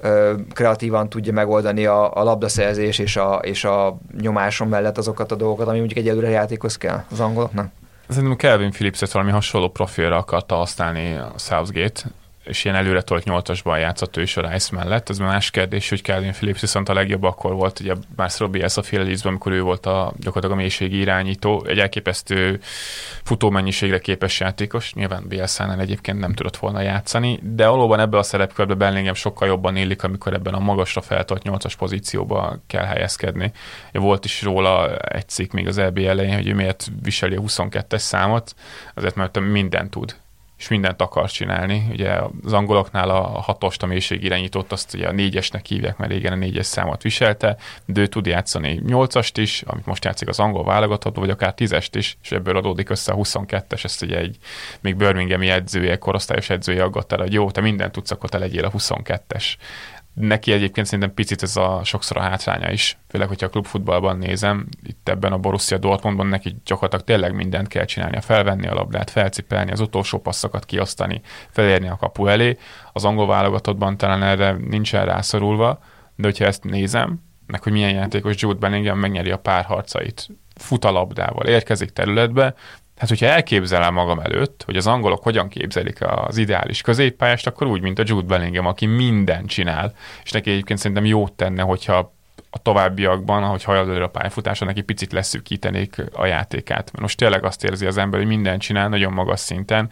[0.00, 5.34] ö, kreatívan tudja megoldani a, a labdaszerzés és a, és a nyomáson mellett azokat a
[5.34, 7.70] dolgokat, ami mondjuk egy előre játékhoz kell az angoloknak.
[8.08, 12.00] Szerintem Kelvin Phillips-et valami hasonló profilra akarta használni a Southgate,
[12.48, 15.08] és ilyen előre tolt nyolcasban játszott ő is a Rice mellett.
[15.08, 19.16] Ez más kérdés, hogy Calvin Phillips viszont a legjobb akkor volt, ugye Marcelo Bielsa fél
[19.22, 22.60] amikor ő volt a, gyakorlatilag a mélységi irányító, egy elképesztő
[23.22, 28.74] futómennyiségre képes játékos, nyilván Bielsa-nál egyébként nem tudott volna játszani, de valóban ebbe a szerepkörbe
[28.74, 33.52] Bellingham sokkal jobban élik, amikor ebben a magasra feltolt nyolcas pozícióba kell helyezkedni.
[33.92, 37.98] Volt is róla egy cikk még az EB elején, hogy ő miért viseli a 22-es
[37.98, 38.54] számot,
[38.94, 40.16] azért mert mindent tud
[40.58, 41.86] és mindent akar csinálni.
[41.90, 46.32] Ugye az angoloknál a hatost, a mélység irányított, azt ugye a négyesnek hívják, mert régen
[46.32, 50.64] a négyes számot viselte, de ő tud játszani nyolcast is, amit most játszik az angol
[50.64, 54.36] válogatottban, vagy akár tízest is, és ebből adódik össze a 22-es, ezt ugye egy
[54.80, 58.64] még Birminghami edzője, korosztályos edzője aggatt el, hogy jó, te mindent tudsz, akkor te legyél
[58.64, 59.44] a 22-es
[60.18, 64.66] neki egyébként szerintem picit ez a sokszor a hátránya is, főleg, hogyha a klubfutballban nézem,
[64.82, 69.70] itt ebben a Borussia Dortmundban neki gyakorlatilag tényleg mindent kell csinálni, felvenni a labdát, felcipelni,
[69.70, 72.58] az utolsó passzokat kiosztani, felérni a kapu elé.
[72.92, 75.78] Az angol válogatottban talán erre nincsen rászorulva,
[76.16, 80.90] de hogyha ezt nézem, meg hogy milyen játékos Jude Bellingham megnyeri a párharcait, fut a
[80.90, 82.54] labdával, érkezik területbe,
[82.98, 87.80] Hát, hogyha elképzelem magam előtt, hogy az angolok hogyan képzelik az ideális középpályást, akkor úgy,
[87.80, 89.94] mint a Jude Bellingham, aki mindent csinál,
[90.24, 92.12] és neki egyébként szerintem jót tenne, hogyha
[92.50, 96.84] a továbbiakban, ahogy hajad előre a pályafutása, neki picit leszűkítenék a játékát.
[96.84, 99.90] Mert most tényleg azt érzi az ember, hogy mindent csinál nagyon magas szinten,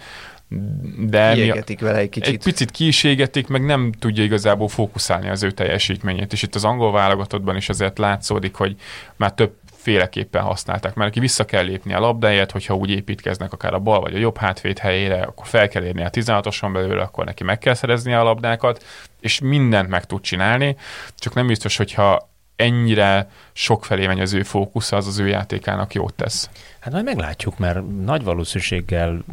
[0.98, 2.34] de Kiégetik vele egy kicsit.
[2.34, 6.32] Egy picit kiségetik, meg nem tudja igazából fókuszálni az ő teljesítményét.
[6.32, 8.76] És itt az angol válogatottban is azért látszódik, hogy
[9.16, 9.52] már több
[9.86, 14.00] féleképpen használták, mert aki vissza kell lépni a labdáját, hogyha úgy építkeznek akár a bal
[14.00, 17.58] vagy a jobb hátvéd helyére, akkor fel kell érni a 16-oson belőle, akkor neki meg
[17.58, 18.84] kell szerezni a labdákat,
[19.20, 20.76] és mindent meg tud csinálni,
[21.14, 25.94] csak nem biztos, hogyha ennyire sok felé megy az ő fókusz, az az ő játékának
[25.94, 26.50] jót tesz.
[26.78, 29.24] Hát majd meglátjuk, mert nagy valószínűséggel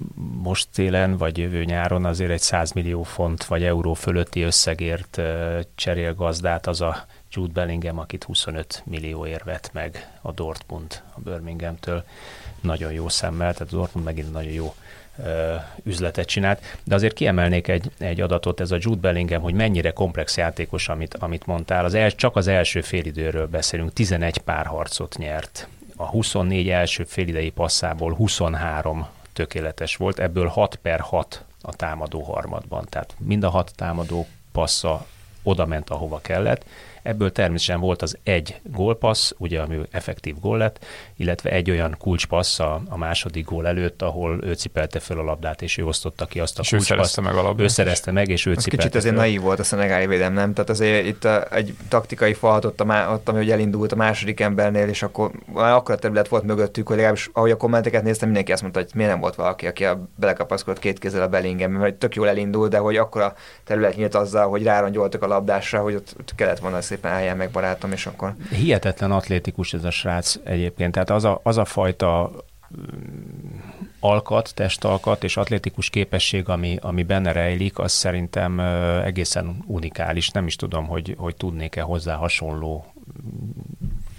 [0.43, 5.21] most télen vagy jövő nyáron azért egy 100 millió font vagy euró fölötti összegért
[5.75, 12.03] cserél gazdát az a Jude Bellingham, akit 25 millióért vett meg a Dortmund a Birminghamtől.
[12.61, 14.75] Nagyon jó szemmel, tehát a Dortmund megint nagyon jó
[15.83, 20.37] üzletet csinált, de azért kiemelnék egy, egy adatot, ez a Jude Bellingham, hogy mennyire komplex
[20.37, 21.85] játékos, amit, amit mondtál.
[21.85, 25.67] Az el, csak az első félidőről beszélünk, 11 párharcot nyert.
[25.95, 32.85] A 24 első félidei passzából 23 tökéletes volt, ebből 6 per 6 a támadó harmadban.
[32.89, 35.05] Tehát mind a hat támadó passza
[35.43, 36.65] oda ment, ahova kellett,
[37.03, 40.85] Ebből természetesen volt az egy gólpassz, ugye, ami effektív gól lett,
[41.17, 45.61] illetve egy olyan kulcspassz a, a második gól előtt, ahol ő cipelte fel a labdát,
[45.61, 47.21] és ő osztotta ki azt a kulcspaszt.
[47.21, 47.65] meg a labdát.
[47.65, 50.53] Ő szerezte meg, és ő az cipelte Kicsit azért naív volt a szenegáli védelem, nem?
[50.53, 54.39] Tehát azért itt a, egy taktikai falat ott, a, má, ott, ami elindult a második
[54.39, 58.51] embernél, és akkor akkor a terület volt mögöttük, hogy legalábbis ahogy a kommenteket néztem, mindenki
[58.51, 61.95] azt mondta, hogy miért nem volt valaki, aki a belekapaszkodott két kézzel a Bellingham, mert
[61.95, 63.33] tök jól elindult, de hogy akkor a
[63.63, 67.51] terület nyílt azzal, hogy rárongyoltak a labdásra, hogy ott, ott kellett volna szépen állják meg
[67.51, 68.35] barátom, és akkor...
[68.49, 72.31] Hihetetlen atlétikus ez a srác egyébként, tehát az a, az a fajta
[72.75, 73.57] mm,
[73.99, 78.59] alkat, testalkat és atlétikus képesség, ami, ami benne rejlik, az szerintem
[79.03, 80.29] egészen unikális.
[80.29, 82.93] Nem is tudom, hogy, hogy tudnék-e hozzá hasonló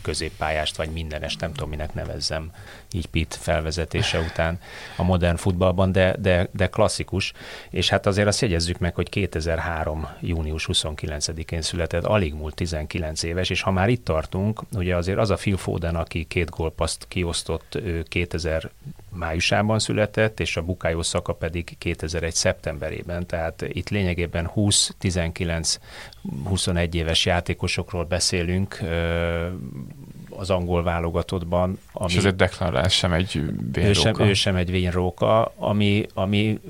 [0.04, 2.50] középpályást, vagy mindenest, nem tudom, minek nevezzem
[2.92, 4.58] így Pitt felvezetése után
[4.96, 7.32] a modern futballban, de, de, de klasszikus.
[7.70, 10.08] És hát azért azt jegyezzük meg, hogy 2003.
[10.20, 15.30] június 29-én született, alig múlt 19 éves, és ha már itt tartunk, ugye azért az
[15.30, 18.70] a Phil Foden, aki két gólpaszt kiosztott, ő 2000
[19.14, 22.34] májusában született, és a Bukájó szaka pedig 2001.
[22.34, 28.78] szeptemberében, tehát itt lényegében 20-19-21 éves játékosokról beszélünk,
[30.36, 31.78] az angol válogatottban.
[31.92, 33.32] Ami, és ezért Declan Rice sem egy
[33.72, 33.88] vénróka.
[33.88, 36.60] Ő sem, ő sem egy vénróka, ami, ami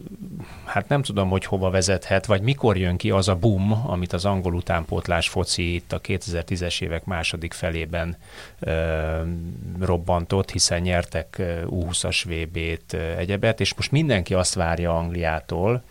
[0.64, 4.24] hát nem tudom, hogy hova vezethet, vagy mikor jön ki az a boom, amit az
[4.24, 8.16] angol utánpótlás foci itt a 2010-es évek második felében
[8.60, 9.20] ö,
[9.80, 15.82] robbantott, hiszen nyertek U20-as VB-t, egyebet, és most mindenki azt várja Angliától,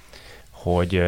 [0.50, 1.04] hogy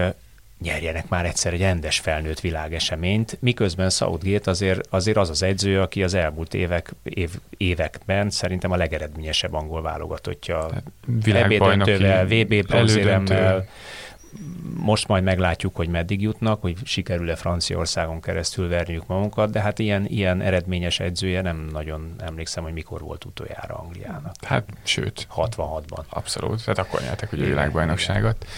[0.62, 6.04] nyerjenek már egyszer egy rendes felnőtt világeseményt, miközben Southgate azért, azért az az edző, aki
[6.04, 10.70] az elmúlt évek, év, években szerintem a legeredményesebb angol válogatottja.
[11.06, 13.68] Világbajnokivel, VB bronzéremmel,
[14.74, 20.06] most majd meglátjuk, hogy meddig jutnak, hogy sikerül-e Franciaországon keresztül verniük magunkat, de hát ilyen,
[20.06, 24.36] ilyen eredményes edzője nem nagyon emlékszem, hogy mikor volt utoljára Angliának.
[24.42, 25.28] Hát sőt.
[25.36, 26.04] 66-ban.
[26.10, 28.38] Abszolút, tehát akkor nyertek ugye a világbajnokságot.
[28.40, 28.54] Igen.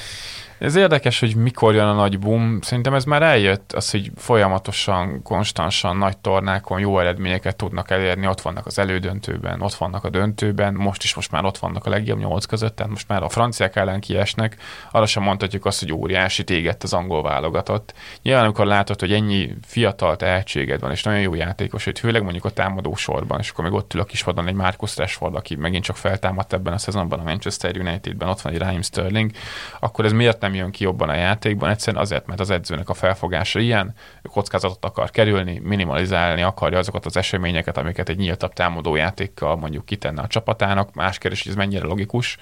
[0.60, 2.62] Ez érdekes, hogy mikor jön a nagy boom.
[2.62, 8.42] Szerintem ez már eljött, az, hogy folyamatosan, konstansan nagy tornákon jó eredményeket tudnak elérni, ott
[8.42, 12.20] vannak az elődöntőben, ott vannak a döntőben, most is most már ott vannak a legjobb
[12.20, 14.58] nyolc között, tehát most már a franciák ellen kiesnek,
[14.92, 17.94] arra sem mondhatjuk azt, hogy óriási téged az angol válogatott.
[18.22, 22.46] Nyilván, amikor látod, hogy ennyi fiatal tehetséged van, és nagyon jó játékos, hogy főleg mondjuk
[22.46, 25.84] a támadó sorban, és akkor még ott ül a kispadon egy Marcus Rashford, aki megint
[25.84, 29.32] csak feltámadt ebben a szezonban a Manchester Unitedben, ott van egy Raheem Sterling,
[29.80, 32.94] akkor ez miért nem jön ki jobban a játékban, egyszerűen azért, mert az edzőnek a
[32.94, 38.96] felfogása ilyen, ő kockázatot akar kerülni, minimalizálni akarja azokat az eseményeket, amiket egy nyíltabb támadó
[38.96, 40.94] játékkal mondjuk kitenne a csapatának.
[40.94, 42.38] Más kérdés, hogy ez mennyire logikus,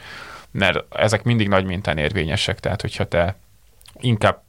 [0.51, 3.35] mert ezek mindig nagy mintán érvényesek, tehát hogyha te
[3.99, 4.43] inkább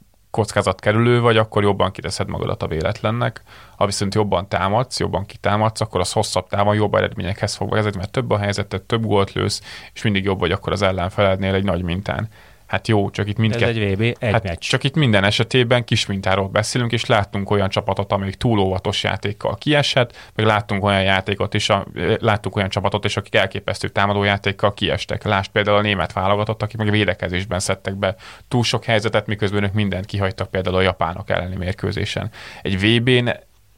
[0.77, 3.41] kerülő vagy, akkor jobban kiteszed magadat a véletlennek.
[3.75, 8.11] Ha viszont jobban támadsz, jobban kitámadsz, akkor az hosszabb távon jobb eredményekhez fog vezetni, mert
[8.11, 9.61] több a helyzetet, több gólt lősz,
[9.93, 12.29] és mindig jobb vagy akkor az ellenfelednél egy nagy mintán.
[12.67, 13.65] Hát jó, csak itt mindkettő.
[13.65, 14.59] Ez egy VB, egy hát meccs.
[14.59, 19.55] Csak itt minden esetében kis mintáról beszélünk, és láttunk olyan csapatot, amelyik túl óvatos játékkal
[19.55, 21.85] kiesett, meg láttunk olyan játékot is, a,
[22.19, 25.23] láttunk olyan csapatot is, akik elképesztő támadó játékkal kiestek.
[25.23, 28.15] Lásd például a német válogatott, akik meg védekezésben szedtek be
[28.47, 32.31] túl sok helyzetet, miközben ők mindent kihagytak például a japánok elleni mérkőzésen.
[32.61, 33.29] Egy VB-n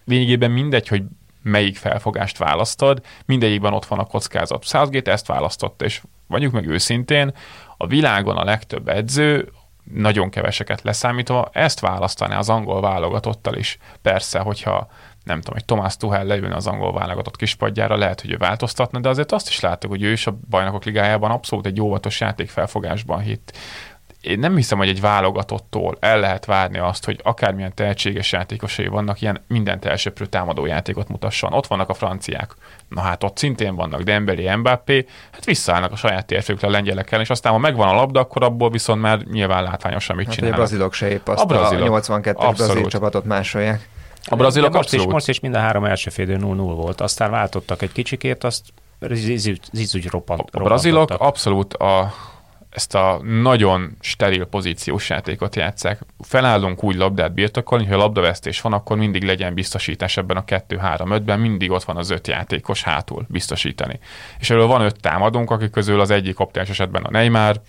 [0.05, 1.03] lényegében mindegy, hogy
[1.43, 4.65] melyik felfogást választod, mindegyikben ott van a kockázat.
[4.65, 7.33] Southgate ezt választotta, és vagyunk meg őszintén,
[7.77, 9.51] a világon a legtöbb edző,
[9.93, 13.77] nagyon keveseket leszámítva, ezt választaná az angol válogatottal is.
[14.01, 14.87] Persze, hogyha
[15.23, 19.09] nem tudom, hogy Tomás Tuhel leülne az angol válogatott kispadjára, lehet, hogy ő változtatna, de
[19.09, 23.57] azért azt is láttuk, hogy ő is a bajnokok ligájában abszolút egy óvatos játékfelfogásban hitt
[24.21, 29.21] én nem hiszem, hogy egy válogatottól el lehet várni azt, hogy akármilyen tehetséges játékosai vannak,
[29.21, 31.53] ilyen mindent elsöprő támadó játékot mutasson.
[31.53, 32.55] Ott vannak a franciák.
[32.89, 37.29] Na hát ott szintén vannak Dembélé, Mbappé, hát visszaállnak a saját térfőkre a lengyelekkel, és
[37.29, 40.59] aztán ha megvan a labda, akkor abból viszont már nyilván látványosan mit hát csinálnak.
[40.59, 41.83] A brazilok se épp azt a, brazilok.
[41.83, 43.87] a 82 brazil csapatot másolják.
[44.25, 47.81] A brazilok most is, most is mind a három első félidő 0-0 volt, aztán váltottak
[47.81, 48.63] egy kicsikét, azt
[49.71, 50.49] zizúgy roppant.
[50.51, 52.13] A brazilok abszolút a
[52.69, 55.99] ezt a nagyon steril pozíciós játékot játszák.
[56.19, 61.39] Felállunk úgy labdát birtokolni, hogy ha labdavesztés van, akkor mindig legyen biztosítás ebben a 2-3-5-ben,
[61.39, 63.99] mindig ott van az öt játékos hátul biztosítani.
[64.39, 67.61] És erről van öt támadónk, akik közül az egyik optimális esetben a Neymar,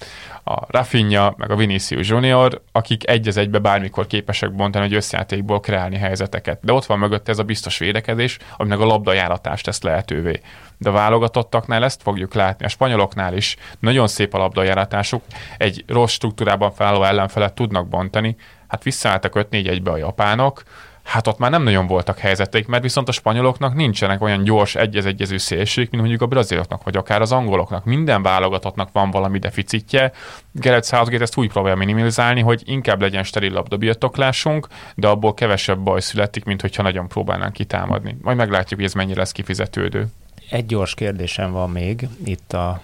[0.44, 5.60] a Rafinha, meg a Vinicius Junior, akik egy az egybe bármikor képesek bontani, hogy összjátékból
[5.60, 6.58] kreálni helyzeteket.
[6.62, 10.40] De ott van mögött ez a biztos védekezés, aminek a labdajáratást tesz lehetővé
[10.80, 12.64] de a válogatottaknál ezt fogjuk látni.
[12.64, 15.22] A spanyoloknál is nagyon szép a labdajáratásuk,
[15.58, 18.36] egy rossz struktúrában felálló ellenfelet tudnak bontani,
[18.68, 20.62] hát visszaálltak 5-4-1-be a japánok,
[21.02, 25.36] hát ott már nem nagyon voltak helyzeteik, mert viszont a spanyoloknak nincsenek olyan gyors egyez-egyező
[25.36, 27.84] szélség, mint mondjuk a braziloknak, vagy akár az angoloknak.
[27.84, 30.12] Minden válogatottnak van valami deficitje.
[30.52, 36.00] Gareth Southgate ezt úgy próbálja minimalizálni, hogy inkább legyen steril labdabirtoklásunk, de abból kevesebb baj
[36.00, 38.16] születik, mint hogyha nagyon próbálnánk kitámadni.
[38.22, 40.06] Majd meglátjuk, hogy ez mennyire lesz kifizetődő.
[40.50, 42.80] Egy gyors kérdésem van még itt a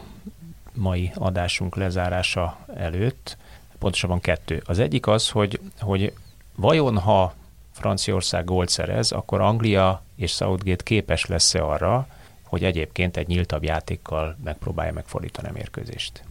[0.73, 3.37] mai adásunk lezárása előtt,
[3.79, 4.63] pontosabban kettő.
[4.67, 6.13] Az egyik az, hogy, hogy
[6.55, 7.35] vajon ha
[7.73, 12.07] Franciaország gólt szerez, akkor Anglia és Southgate képes lesz-e arra,
[12.43, 16.25] hogy egyébként egy nyíltabb játékkal megpróbálja megfordítani a mérkőzést?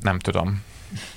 [0.00, 0.62] Nem tudom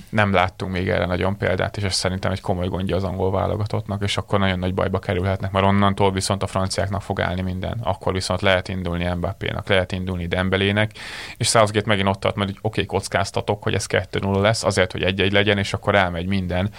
[0.08, 4.02] nem láttunk még erre nagyon példát, és ez szerintem egy komoly gondja az angol válogatottnak,
[4.02, 7.78] és akkor nagyon nagy bajba kerülhetnek, mert onnantól viszont a franciáknak fog állni minden.
[7.82, 10.90] Akkor viszont lehet indulni Mbappé-nak, lehet indulni Dembelének,
[11.36, 15.02] és Southgate megint ott tart, hogy oké, okay, kockáztatok, hogy ez 2-0 lesz, azért, hogy
[15.02, 16.70] egy-egy legyen, és akkor elmegy minden.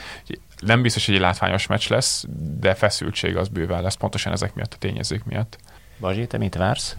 [0.60, 2.26] Nem biztos, hogy egy látványos meccs lesz,
[2.60, 5.58] de feszültség az bőven lesz, pontosan ezek miatt a tényezők miatt.
[6.00, 6.96] Bazsi, te mit vársz?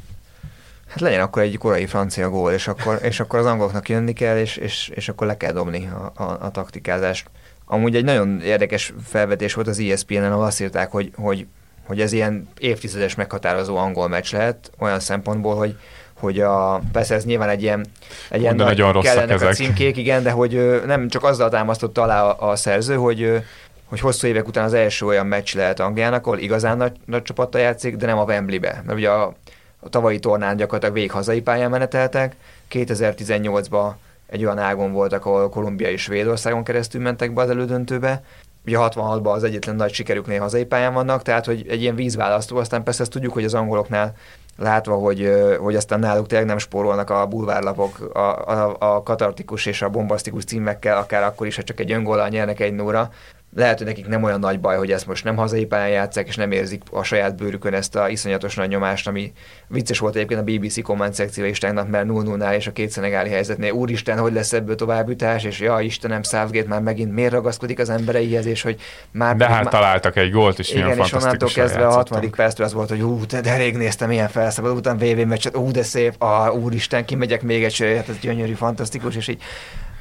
[0.91, 4.37] Hát legyen akkor egy korai francia gól, és akkor, és akkor az angoloknak jönni kell,
[4.37, 7.31] és, és, és akkor le kell dobni a, a, a taktikázást.
[7.67, 11.47] Amúgy egy nagyon érdekes felvetés volt az ESPN-en, ahol azt írták, hogy, hogy
[11.87, 15.77] hogy ez ilyen évtizedes meghatározó angol meccs lehet, olyan szempontból, hogy
[16.21, 17.87] hogy a, persze ez nyilván egy ilyen,
[18.31, 19.49] egy ilyen nagy, nagyon kellenek ezek.
[19.49, 23.43] a címkék, igen, de hogy nem csak azzal támasztotta alá a, a szerző, hogy
[23.91, 27.61] hogy hosszú évek után az első olyan meccs lehet Angliának, ahol igazán nagy, nagy csapattal
[27.61, 28.83] játszik, de nem a Wembley-be.
[28.87, 29.35] Mert ugye a,
[29.81, 32.37] a tavalyi tornán gyakorlatilag végig hazai pályán meneteltek,
[32.71, 33.93] 2018-ban
[34.27, 38.23] egy olyan ágon voltak, ahol Kolumbia és Svédországon keresztül mentek be az elődöntőbe,
[38.67, 42.83] ugye 66-ban az egyetlen nagy sikerüknél hazai pályán vannak, tehát hogy egy ilyen vízválasztó, aztán
[42.83, 44.15] persze ezt tudjuk, hogy az angoloknál
[44.57, 49.83] látva, hogy, hogy aztán náluk tényleg nem spórolnak a bulvárlapok a, a, a katartikus és
[49.83, 53.11] a bombasztikus címekkel, akár akkor is, ha csak egy öngóllal nyernek egy nóra,
[53.57, 56.37] lehet, hogy nekik nem olyan nagy baj, hogy ezt most nem hazai pályán játszák, és
[56.37, 59.33] nem érzik a saját bőrükön ezt a iszonyatos nagy nyomást, ami
[59.67, 62.91] vicces volt egyébként a BBC komment szekció is tegnap, mert 0 nál és a két
[62.91, 67.79] szenegáli helyzetnél, úristen, hogy lesz ebből továbbjutás, és ja, Istenem, Southgate már megint miért ragaszkodik
[67.79, 68.81] az embereihez, és hogy
[69.11, 69.37] már...
[69.37, 69.73] De hát már...
[69.73, 72.31] találtak egy gólt, és igen, és onnantól kezdve a 60.
[72.31, 75.71] perctől az volt, hogy ú, de, de rég néztem milyen felszabadult, után VV meccset, ú,
[75.71, 79.43] de szép, a úristen, kimegyek még egy hát ez gyönyörű, fantasztikus, és így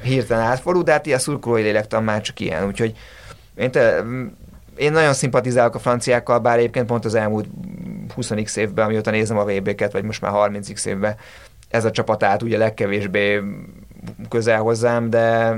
[0.02, 2.94] hirtelen átfordul, de hát ilyen szurkolói lélektan már csak ilyen, úgyhogy
[3.60, 4.04] én, te,
[4.76, 7.46] én nagyon szimpatizálok a franciákkal, bár egyébként pont az elmúlt
[8.16, 11.16] 20x évben, amióta nézem a VB-ket, vagy most már 30x évben,
[11.68, 13.42] ez a csapat állt ugye legkevésbé
[14.28, 15.56] közel hozzám, de,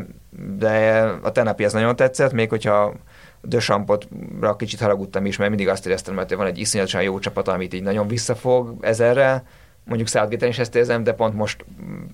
[0.59, 2.95] de a tenapi ez nagyon tetszett, még hogyha
[3.41, 7.75] Dösampotra kicsit haragudtam is, mert mindig azt éreztem, hogy van egy iszonyatosan jó csapat, amit
[7.75, 9.43] így nagyon visszafog ezerrel,
[9.85, 11.65] mondjuk southgate is ezt érzem, de pont most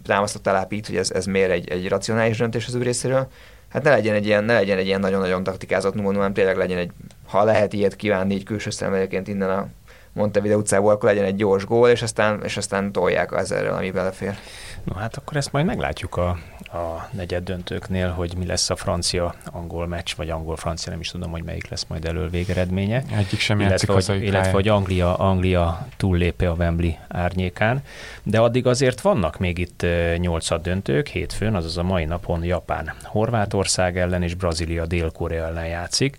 [0.06, 3.28] támasztott alápít, hogy ez, ez miért egy, egy racionális döntés az ő részéről
[3.68, 6.78] hát ne legyen egy ilyen, ne legyen egy ilyen nagyon-nagyon taktikázott 0 hanem tényleg legyen
[6.78, 6.90] egy,
[7.26, 9.66] ha lehet ilyet kívánni így külső szemléleként innen a
[10.12, 13.90] Montevideo utcából, akkor legyen egy gyors gól, és aztán, és aztán tolják az erről, ami
[13.90, 14.38] belefér.
[14.84, 16.38] No hát akkor ezt majd meglátjuk a,
[16.72, 21.42] a negyed döntőknél, hogy mi lesz a francia-angol meccs, vagy angol-francia, nem is tudom, hogy
[21.42, 23.02] melyik lesz majd elől végeredménye.
[23.16, 27.82] Egyik sem illetve, hogy, illetve, hogy Anglia, Anglia túllépe a Wembley árnyékán.
[28.22, 33.98] De addig azért vannak még itt nyolcad döntők, hétfőn, azaz a mai napon Japán Horvátország
[33.98, 36.16] ellen és Brazília Dél-Korea ellen játszik.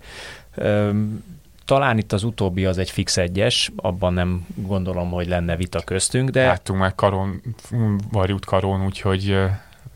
[1.64, 6.30] Talán itt az utóbbi az egy fix egyes, abban nem gondolom, hogy lenne vita köztünk,
[6.30, 6.46] de...
[6.46, 7.42] Láttunk már karon,
[8.10, 9.36] varjút karon, úgyhogy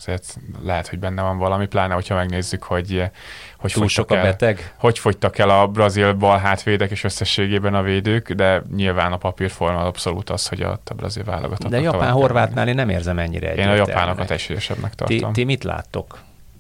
[0.07, 3.11] azért lehet, hogy benne van valami, pláne, hogyha megnézzük, hogy
[3.59, 4.75] hogy Túl sok a el, beteg?
[4.79, 9.85] Hogy fogytak el a brazil bal hátvédek és összességében a védők, de nyilván a papírforma
[9.85, 11.71] abszolút az, hogy a, a brazil válogatott.
[11.71, 15.33] De japán-horvátnál én nem érzem ennyire Én a japánokat esélyesebbnek tartom.
[15.33, 16.19] Ti, ti mit láttok?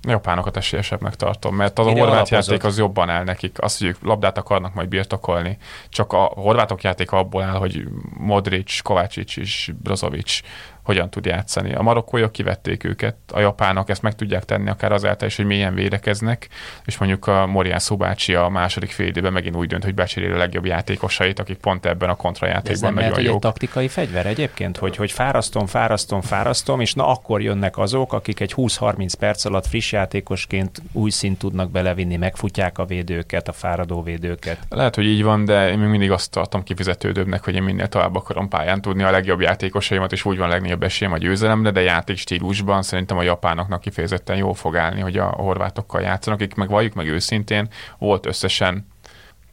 [0.08, 3.62] japánokat esélyesebbnek tartom, mert az a horvát játék az jobban áll nekik.
[3.62, 5.58] Azt, hogy ők labdát akarnak majd birtokolni.
[5.88, 7.84] Csak a horvátok játék abból áll, hogy
[8.18, 10.40] Modric, Kovácsics és Brozovic
[10.84, 11.74] hogyan tud játszani.
[11.74, 15.74] A marokkóiak kivették őket, a japánok ezt meg tudják tenni akár azáltal is, hogy milyen
[15.74, 16.48] védekeznek,
[16.84, 20.36] és mondjuk a Morián Szobácsi a második fél időben megint úgy dönt, hogy becseréli a
[20.36, 23.34] legjobb játékosait, akik pont ebben a kontrajátékban nagyon lehet, jók.
[23.34, 28.40] egy taktikai fegyver egyébként, hogy, hogy fárasztom, fárasztom, fárasztom, és na akkor jönnek azok, akik
[28.40, 34.02] egy 20-30 perc alatt friss játékosként új szint tudnak belevinni, megfutják a védőket, a fáradó
[34.02, 34.58] védőket.
[34.68, 38.16] Lehet, hogy így van, de én még mindig azt tartom kifizetődőbbnek, hogy én minél tovább
[38.16, 41.80] akarom pályán tudni a legjobb játékosaimat, és úgy van legnagyobb legnagyobb esélyem a győzelemre, de
[41.80, 46.68] játék stílusban szerintem a japánoknak kifejezetten jó fog állni, hogy a horvátokkal játszanak, akik meg
[46.68, 47.68] valljuk meg őszintén,
[47.98, 48.86] volt összesen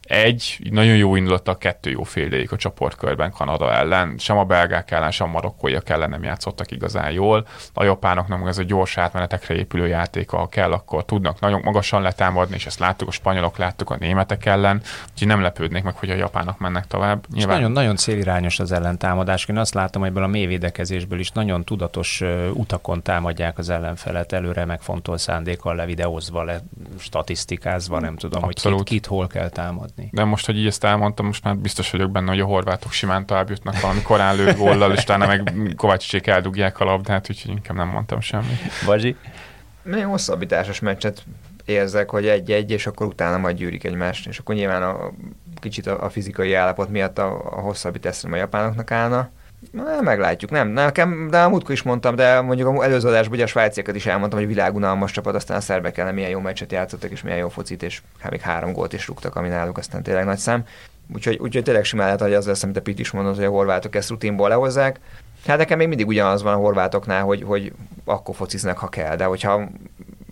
[0.02, 4.14] egy nagyon jó a kettő jó fél a csoportkörben Kanada ellen.
[4.18, 7.46] Sem a belgák ellen, sem a marokkóiak ellen nem játszottak igazán jól.
[7.74, 12.54] A japánoknak ez a gyors átmenetekre épülő játék, ha kell, akkor tudnak nagyon magasan letámadni,
[12.54, 14.82] és ezt láttuk, a spanyolok láttuk a németek ellen,
[15.12, 17.24] úgyhogy nem lepődnék meg, hogy a japánok mennek tovább.
[17.34, 17.56] Nyilván...
[17.56, 19.46] nagyon, nagyon célirányos az ellentámadás.
[19.46, 22.22] Én azt látom, hogy ebből a mélyvédekezésből is nagyon tudatos
[22.52, 26.60] utakon támadják az ellenfelet, előre megfontolt szándékkal levideózva, le
[26.98, 28.78] statisztikázva, nem tudom, Abszolút.
[28.78, 30.10] hogy kit, kit hol kell támadni látni.
[30.12, 33.26] De most, hogy így ezt elmondtam, most már biztos vagyok benne, hogy a horvátok simán
[33.26, 37.76] tovább jutnak valami korán lőtt góllal, és utána meg Kovácsicsék eldugják a labdát, úgyhogy inkább
[37.76, 38.60] nem mondtam semmit.
[38.84, 39.16] Bazsi?
[39.82, 41.24] Még hosszabbításos meccset
[41.64, 45.10] érzek, hogy egy-egy, és akkor utána majd gyűrik egymást, és akkor nyilván a,
[45.60, 49.30] kicsit a, a fizikai állapot miatt a, a hosszabbítás a japánoknak állna.
[49.70, 53.44] Na, meglátjuk, nem, nekem, de a múltkor is mondtam, de mondjuk a előző adásban ugye
[53.44, 57.10] a svájciakat is elmondtam, hogy világunalmas csapat, aztán a szerbek ellen milyen jó meccset játszottak,
[57.10, 60.24] és milyen jó focit, és hát még három gólt is rúgtak, ami náluk aztán tényleg
[60.24, 60.64] nagy szám.
[61.14, 63.50] Úgyhogy, úgyhogy tényleg simán lehet, hogy az lesz, amit a Pit is mondott, hogy a
[63.50, 65.00] horvátok ezt rutinból lehozzák.
[65.46, 67.72] Hát nekem még mindig ugyanaz van a horvátoknál, hogy, hogy
[68.04, 69.68] akkor fociznak, ha kell, de hogyha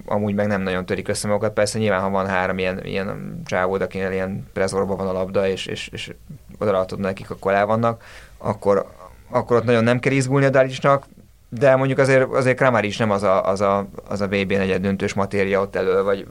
[0.07, 1.53] amúgy meg nem nagyon törik össze magukat.
[1.53, 5.67] Persze nyilván, ha van három ilyen, ilyen csávód, akinek ilyen prezorban van a labda, és,
[5.67, 6.13] és, és
[6.59, 8.03] oda nekik, akkor el vannak,
[8.39, 8.87] akkor,
[9.31, 11.07] akkor ott nagyon nem kell izgulni a Dalicsnak,
[11.49, 14.83] de mondjuk azért, azért Kramar is nem az a, az a, az a VB negyed
[14.83, 16.27] döntős matéria ott elő, vagy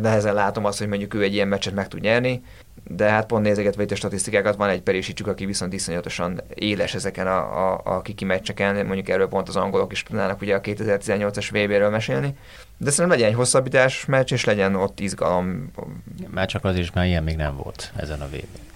[0.00, 2.42] nehezen látom azt, hogy mondjuk ő egy ilyen meccset meg tud nyerni,
[2.84, 7.26] de hát pont nézegetve itt a statisztikákat, van egy Perisicsuk, aki viszont iszonyatosan éles ezeken
[7.26, 11.48] a, a, a kiki meccseken, mondjuk erről pont az angolok is tudnának ugye a 2018-as
[11.50, 12.36] VB-ről mesélni,
[12.76, 15.70] de szerintem legyen egy hosszabbítás meccs, és legyen ott izgalom.
[16.28, 18.71] Már csak az is, mert ilyen még nem volt ezen a vb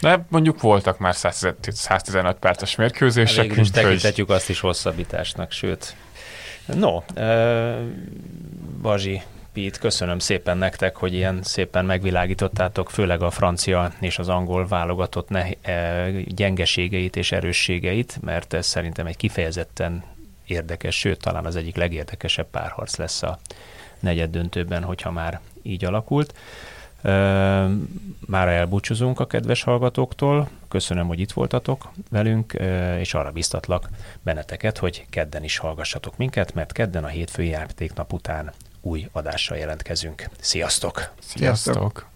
[0.00, 3.46] de mondjuk voltak már 115 perces mérkőzések.
[3.46, 4.36] Végül is tekintetjük hogy...
[4.36, 5.94] azt is hosszabbításnak, sőt.
[6.66, 7.02] No,
[8.82, 9.22] Bazsi,
[9.52, 15.28] Pete, köszönöm szépen nektek, hogy ilyen szépen megvilágítottátok, főleg a francia és az angol válogatott
[15.28, 15.46] ne,
[16.24, 20.04] gyengeségeit és erősségeit, mert ez szerintem egy kifejezetten
[20.46, 23.38] érdekes, sőt, talán az egyik legérdekesebb párharc lesz a
[24.00, 26.34] negyed döntőben, hogyha már így alakult.
[28.26, 30.48] Már elbúcsúzunk a kedves hallgatóktól.
[30.68, 32.52] Köszönöm, hogy itt voltatok velünk,
[32.98, 33.88] és arra biztatlak
[34.22, 40.28] benneteket, hogy kedden is hallgassatok minket, mert kedden a hétfői játéknap után új adással jelentkezünk.
[40.40, 41.10] Sziasztok!
[41.20, 41.74] Sziasztok!
[41.74, 42.08] Sziasztok.